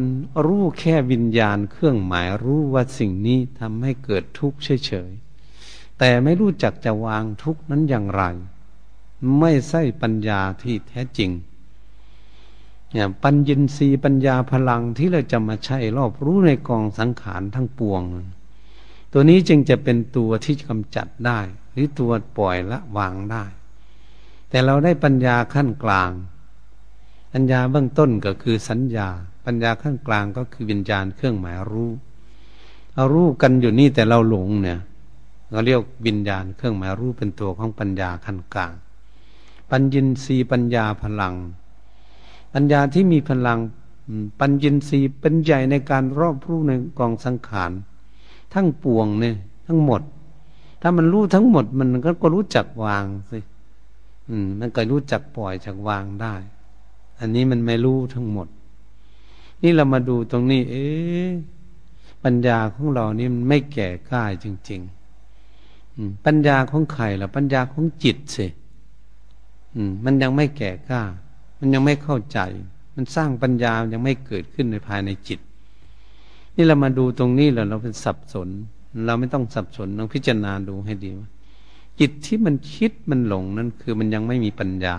[0.45, 5.24] รู้แค่วิญญาณเครื่องหมายรู้ว่าสิ่งนี้ทำให้เกิดทุกข์เฉยๆ
[5.99, 8.23] แต่ไม่รู้จักจะวางทุกนั้นอย่างไร
[9.39, 11.31] ไม่ใช่ปัญญาที่แท้จริง
[12.91, 18.03] เนี่ยปัญญินรีปัญญาพลังที่เราจะมาใช้รอบรู้ในกองสังขารทั้งปวง
[19.11, 21.39] ตัวนี้จึงจะเป็นตัวที่กำจัดได้
[21.71, 23.43] หรือตัวปล่อยละวางได้
[24.49, 26.11] แต่เราได้ปัญญาขั้นกลาง
[27.33, 29.07] ปัญญาเบื้องต้นก็คือสัญญา
[29.45, 31.91] ปัญญาขั้นกลางก็คือวิญญาณเครื่องหมายรู้
[32.93, 34.79] เอารู้กันอยู่นี่แต่เราหลงเนี่ย
[35.51, 38.71] เราเรียกวิญญาณเครื่องหมายรู้เป็นตัวของปัญญาขั้นกลาง
[39.71, 41.35] ปัญญินรีปัญญาพลัง
[42.53, 43.59] ปัญญาที่มีพลัง
[44.39, 47.71] ปัญญินทรีย์เป็นใหญ่ในการรอบรู้ในกองสังขาร
[48.53, 49.35] ทั้งปวงเนี่ย
[49.67, 50.01] ทั้งหมด
[50.81, 53.39] ถ้ามันรู้ทั้งหมดมันก็ก็รู้จักวางสิ
[54.29, 56.35] อืมมันก็รู้จักปล่อยจากวางได้
[57.19, 58.47] อันนี้มันไม่รู้ทั้งหมด
[59.61, 60.85] นี่เรามาดูตรงนี้ เอ๊
[62.23, 65.04] ปัญญาของเรานี่มันไม่แก่กล้าจริง ๆ
[66.25, 68.47] ปัญญาของใครล่ะ ปัญญาของจิตสิ
[70.05, 71.03] มันยังไม่แก่กล้า
[71.59, 72.39] มันยังไม่เข้าใจ
[72.95, 75.39] มันสร้างปัญญายังไม่เกิดขึ้นในภายในจิต
[76.55, 78.49] นี่เรามาดูตรงนี้แล้วเราเป็นสับสน
[79.05, 81.29] เราไม่ต้องสับสนต้องพิจารณาดูให้ดีว่า
[81.99, 84.95] จิตที่มันคิดมันหลงนั่นคือมันยังไม่มีปัญญา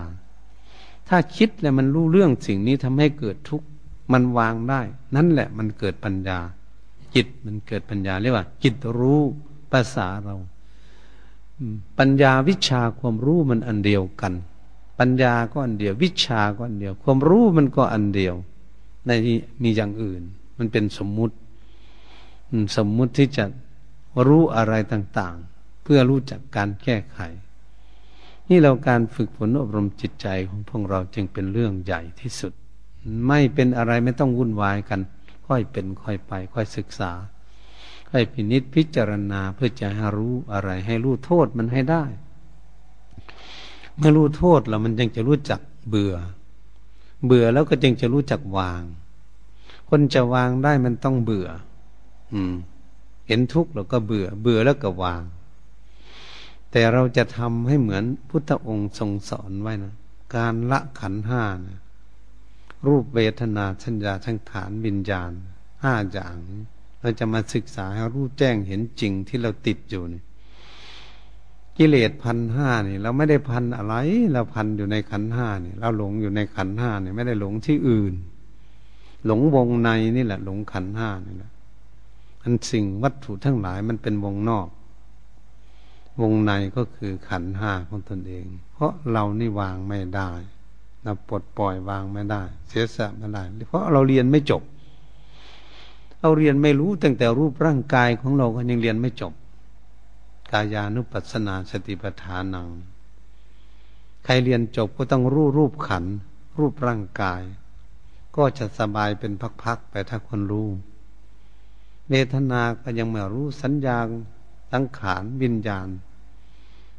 [1.09, 3.67] ถ้าคิดแล้วมันรู้เรื่องสิ่งนี้ทำให้เกิดทุกข์
[4.13, 4.81] มันวางได้
[5.15, 6.39] นั่นแหละมันเกิดปัญญา
[7.15, 9.21] จิตมันเกิดปัญญาเรียกว่า จิตรู้
[9.71, 10.35] ภาษาเรา
[11.99, 14.33] ปัญญาวิชาความรู้มันอันเดียวกัน
[14.99, 18.35] ปัญญาก็อันเดียว วิชาก็อันเดียว ความรู้มันก็อันเดียว
[19.07, 19.11] ใน
[19.63, 20.21] มีอย่างอื่น
[20.57, 21.35] มันเป็นสมมุติ
[22.77, 23.45] สมมุติที่จะ
[24.27, 27.19] รู้อะไรต่าง ๆ เพื่อรู้จักการแก้ไข
[28.49, 32.53] นี่เราการฝึกฝนอบรมจิตใจของพวกเราจึงเป็นเรื่องใหญ่ที่สุด
[33.27, 34.99] ไม่เป็นอะไรไม่ต้องวุ่นวายกัน
[35.47, 37.11] ค่อยเป็นค่อยไป ค่อยศึกษา
[38.09, 42.03] ค่อยพินิษพิจารณาเพื่อจะให้รู้อะไร ให้รู้โทษมันให้ได้
[43.97, 46.15] เมื่อรู้โทษแล้วมันจึงจะรู้จักเบื่อ
[47.25, 48.83] เบื่อแล้วก็จึงจะรู้จักวาง
[49.89, 51.47] คนจะวางได้มันต้องเบื่อ
[52.33, 52.53] อืม
[53.27, 55.23] เห็นทุกข์แล้วก็เบื่อ เบื่อแล้วก็วาง
[56.71, 59.93] แต่เราจะทำให้เหมือนพุทธองค์ทรงสอนไว้นะ
[60.35, 61.79] การละขันห้านะ
[62.85, 65.31] รูปเวทนาสัญญาทั้งฐานวิญญาณ
[65.83, 66.37] ห้าอย่าง
[67.01, 70.21] เราจะมาศึกษาให้รู้แจ้งเห็นจริงที่เราติดอยู่นี่
[71.77, 73.93] กิเลสพันห้านี่เราไม่ได้พันอะไร
[74.31, 78.13] เราพันอยู่ในขันห้านี่เราหลงอยู่ในขันห้านี่ไม่ได้หลงที่อื่น
[79.25, 81.51] หลงวงในนี่แหละ หลงขันห้านี่แหละ
[82.43, 84.67] อันสิ่งวัตถุทั้งหลายมันเป็นวงนอก
[86.21, 90.29] วงในก็คือขันห้าของตนเอง เพราะเรานี่วางไม่ได้
[91.03, 94.63] เราปลดปล่อยวางไม่ได้ เสียสละไม่ได้เพราะเราเรียนไม่จบ
[96.21, 99.33] เราเรียนไม่รู้ตั้งแต่รูปร่างกายของเราก็ยังเรียนไม่จบ
[100.51, 102.67] กายานุปัสสนาสติปัฏฐานัง
[104.23, 106.05] ใครเรียนจบก็ต้องรู้รูปขัน
[106.59, 107.41] รูปร่างกาย
[108.35, 109.31] ก็จะสบายเป็น
[109.63, 110.69] พักๆไปถ้าคนรู้
[112.09, 113.99] เวทนาก็ยังไม่รู้สัญญา
[114.71, 115.87] ตั้งขานวิญญาณ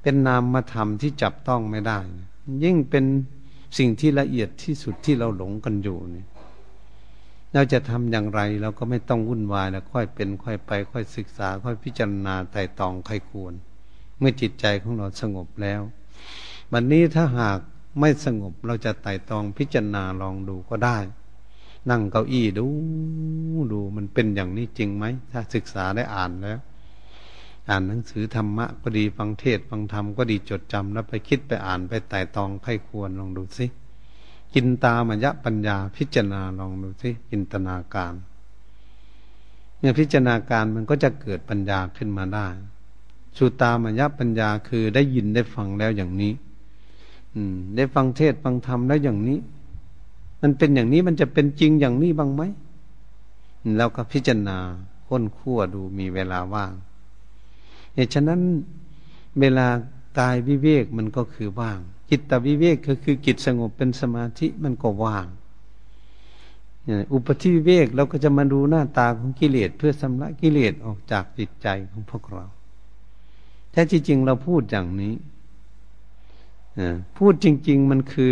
[0.02, 1.98] เป็นนามธรรมที่จับต้องไม่ได้
[2.64, 3.04] ยิ่งเป็น
[3.78, 6.24] สิ่งที่ละเอียดที่สุดที่เราหลงกันอยู่นี่
[7.54, 13.52] เราจะทำอย่างไรเราก็ไม่ต้องวุ่นวายแล้วค่อยเป็นค่อยไป ค่อยศึกษา ค่อยพิจารณาไต่ตองใครควร
[14.18, 15.80] เมื่อจิตใจของเราสงบแล้ว
[16.72, 17.58] วันนี้ถ้าหาก
[18.00, 20.98] ไม่สงบเราจะไต่ตองพิจารณาลองดูก็ได้
[21.90, 22.66] นั่งเก้าอี้ดู
[23.72, 26.58] ดูมันเป็นอย่างนี้จริงไหม ถ้าศึกษาได้อ่านแล้ว
[27.68, 33.66] อ่านหนังสือธรรมะก็ดีฟังเทศฟังธรรมก็ดีจดจำแล้วไปคิดไปอ่านไปไต่ตองใครควรลองดูสิ
[34.54, 38.14] กินตามยะปัญญาพิจารณาลองดูสิจินตนาการ
[39.78, 42.46] เมื่อพิจารณาการมันก็จะเกิดปัญญาขึ้นมาได้
[43.38, 46.32] สุตามยะปัญญาคือได้ยินได้ฟังแล้วอย่างนี้
[47.34, 49.38] อืม ได้ฟังเทศฟังธรรมแล้วอย่างนี้
[50.42, 52.42] มันเป็นอย่างนี้มันจะเป็นจริงอย่างนี้บ้างไหม
[53.76, 54.58] แล้วก็พิจารณา
[55.06, 56.72] ค้นคั่วดูมีเวลาว่าง
[57.94, 58.40] เหตุฉะนั้น
[59.40, 59.66] เวลา
[60.18, 61.80] กายวิเวกมันก็คือว่าง
[62.10, 65.26] จิตตวิเวกก็คือจิตสงบเป็นสมาธิมันก็ว่าง
[67.12, 72.44] อุปธิวิเวกเราก็จะมาดูหน้าตาของกิเลสเพื่อสำระกิเลสออกจากจิตใจของพวกเรา
[73.72, 75.14] แท้จริงเราพูดอย่างนี้
[77.16, 78.30] พูดจริง ๆ มันคือ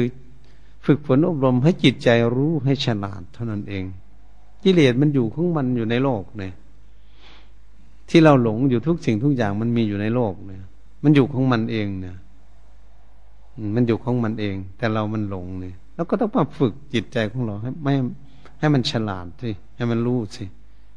[0.85, 3.85] ฝึกฝนอบรมให้จิตใจรู้ให้ฉลาดเท่านั้นเอง
[4.65, 6.55] กิเลสมันอยู่ของมันอยู่ในโลกเนี่ย
[8.09, 10.63] ที่เราหลงอยู่ทุกสิ่งทุกอย่างมันมีอยู่ในโลกเนี่ย
[11.03, 12.17] มันอยู่ของมันเองเนี่ย
[13.75, 17.95] มันอยู่ของมันเอง แต่เรามันหลงเนี่ยแล้วก็ต้องมาฝึกจิตใจของเราให้ไม่
[18.59, 20.45] ให้มันฉลาดสิให้มันรู้สิ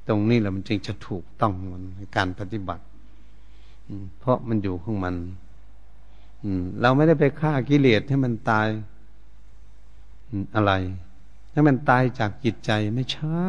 [0.07, 2.83] ตรงนี้แหละมันจึงจะถูกต้องมันในการปฏิบัติ
[4.19, 5.15] เพราะมันอยู่ของมัน
[6.81, 8.67] เราไม่ได้ไปฆ่ากิเลสให้มันตาย
[10.55, 10.71] อะไร
[11.51, 13.45] ให้มันตายจากจิตใจไม่ใช่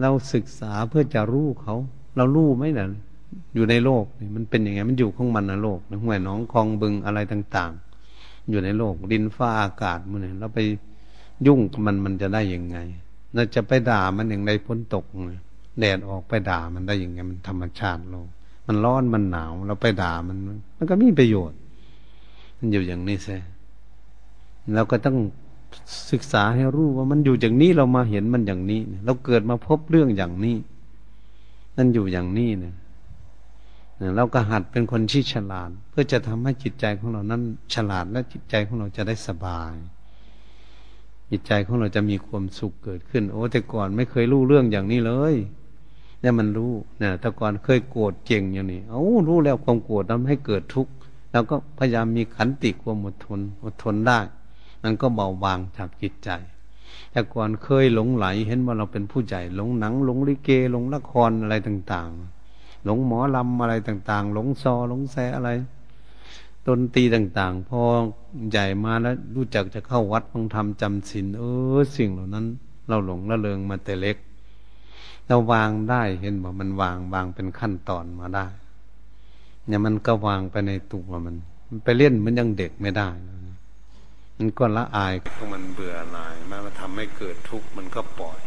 [0.00, 1.74] เราศึกษาเพื่อจะรู้เขา
[2.16, 2.88] เรารู้ไหมนะ
[3.54, 7.72] อยู่ในโลกนี่มันเป็นยังไงมันอยู่ของมันนะโลกห้วยหนองคลองบึงอะไรต่าง
[8.10, 10.58] ๆ อยู่ในโลก ดินฟ้าอากาศมันเนี่ยเราไป
[11.46, 12.78] ยุ่งกับมันมันจะได้ยังไง
[13.34, 15.04] เราจะไปด่ามันอย่างใดพ้นตก
[15.80, 18.28] แดดออกไปด่ามันได้ยังไง มันธรรมชาติโลก
[18.66, 20.38] มันร้อนมันหนาวเราไปด่ามัน
[20.76, 21.58] มันก็มีประโยชน์
[22.58, 23.36] มันอยู่อย่างนี้ใช่
[24.74, 25.16] เราก็ต้อง
[26.10, 30.56] ศึกษาให้รู้ว่ามันอยู่อย่างนี้เรามาเห็นมันอย่างนี้เราเกิดมาพบเรื่องอย่างนี้
[31.76, 32.74] นั่นอยู่อย่างนี้เนี่ย
[34.16, 37.42] เราก็หัดเป็นคนที่ฉลาด เพื่อจะทำให้จิตใจของเรานั้น
[37.74, 39.74] ฉลาดและจิตใจของเราจะได้สบาย
[41.30, 45.34] จิตใจของเราจะมีความสุขเกิดขึ้น โอ้แต่ก่อนไม่เคยรู้เรื่องอย่างนี้เลย
[46.20, 50.92] เนี่ยมันรู้เนี่ยแต่ก่อนเคยโกรธเก่งอย่างนี้ เอ้รู้แล้วความโกรธทำให้เกิดทุกข์
[51.32, 54.20] เราก็พยายามมีขันติความอดทนอดทนได้
[54.82, 56.30] มันก็เบาบางจากจิตใจ
[57.10, 62.35] แต่ก่อนเคยหลงไหล เห็นว่าเราเป็นผู้ใหญ่หลงหนังหลงลิเกหลงละครอะไรต่าง ๆ
[62.86, 65.50] หลงหมอลำอะไรต่าง ๆ หลงซอหลงแซอะไร
[66.66, 67.80] ดนตรีต่าง ๆ พอ
[68.50, 71.42] ใหญ่มาแล้วรู้จักจะเข้าวัดฟังธรรมจำศีลเอ
[71.76, 72.46] อ สิ่งเหล่านั้น
[72.88, 74.16] เราหลงละเลงมาแต่เล็ก
[75.26, 78.46] เราวางได้เห็นว่ามันวางวางเป็นขั้นตอนมาได้
[79.66, 81.36] เนี่ยมันก็วางไปในตัวมัน
[81.68, 83.08] มันไปเล่นมันยังเด็กไม่ได้
[84.38, 88.38] มันก็ละอายเพราะมันเบื่อหน่ายมันทำให้เกิดทุกข์มันก็ปล่อย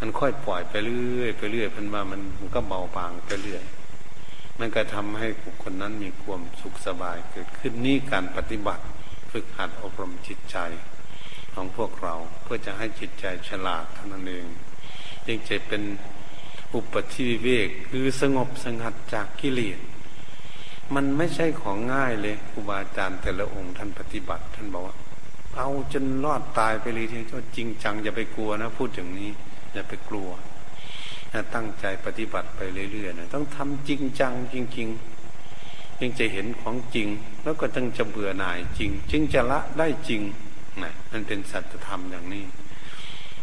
[0.00, 3.64] มันค่อยปล่อยไปเรื่อยไปเรื่อยพันว่ามันมันก็เบาบางไปเรื่อย
[4.58, 8.84] มันก็ทำให้บุคคลนั้นมีความสุขสบายเกิดขึ้นนี่การปฏิบัติ
[9.32, 10.56] ฝึกหัดอบรมจิตใจ
[11.54, 14.46] ของพวกเราเพื่อจะให้จิตใจฉลาดเท่านั้นเอง
[15.26, 15.82] จึงจะเป็น
[16.74, 19.78] อุปธิวิเวกคือสงบสงัดจากกิเลส
[20.94, 24.96] มันไม่ใช่ของง่ายเลยครูบาอาจารย์แต่ละองค์ท่านปฏิบัติ ท่านบอกว่า
[25.56, 29.30] เอาจนรอดตายไปเลยทีเดียวจริงจังอย่าไปกลัวนะ พูดอย่างนี้
[29.74, 30.30] อย่าไปกลัว
[31.54, 32.60] ตั้งใจปฏิบัติไป
[32.92, 37.08] เรื่อยๆนะต้องทำจริงจังจริงๆจึงจะเห็นของจริง
[37.44, 40.22] แล้วก็ต้องจะเบื่อหน่ายจริง จึงจะละได้จริง
[40.82, 42.44] นะมันเป็นสัจธรรมอย่างนี้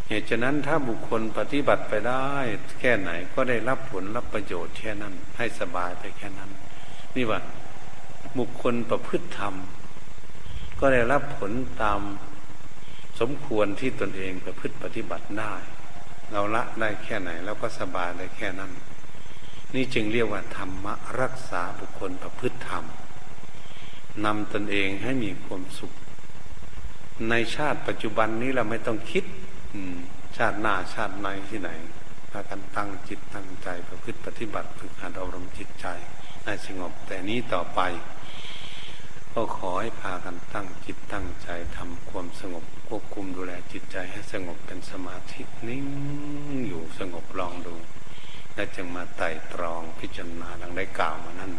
[0.08, 2.26] เหตุฉะนั้นถ้าบุคคลปฏิบัติไปได้
[2.80, 6.50] แค่ไหนก็ได้รับผลรับประโยชน์แค่นั้น ให้สบายไปแค่นั้น
[7.14, 7.40] นี่ว่า
[8.38, 9.54] บุคคลประพฤติธรรม
[10.80, 11.52] ก็ได้รับผล
[11.82, 12.00] ตาม
[13.20, 15.54] สมควรที่ตนเองประพฤติปฏิบัติได้
[16.32, 18.72] เราละได้แค่ไหนเราก็สบายได้แค่นั้น
[19.74, 22.84] นี่จึงเรียกว่าธรรมะรักษาบุคคลประพฤติธรรม
[24.24, 25.92] นำตนเองให้มีความสุข
[27.30, 29.24] ในชาติปัจจุบันนี้เราไม่ต้องคิด
[30.36, 31.70] ชาติหน้าชาติในที่ไหน
[32.30, 35.86] พากันตั้งจิตตั้งใจประพฤติปฏิบัติฝึกหัดอบรมจิตใจ
[36.44, 37.80] ให้สงบแต่นี้ต่อไป
[39.32, 42.64] ก็ขอให้พากันตั้งจิตตั้งใจทำความสงบ
[42.94, 45.84] ควบคุมดูแลจิตใจให้สงบเป็นสมาธินิ่ง
[46.66, 47.74] อยู่สงบลองดู
[48.54, 51.52] และจึงมาไต่ตรองพิจารณาดังได้กล่าวมานั้น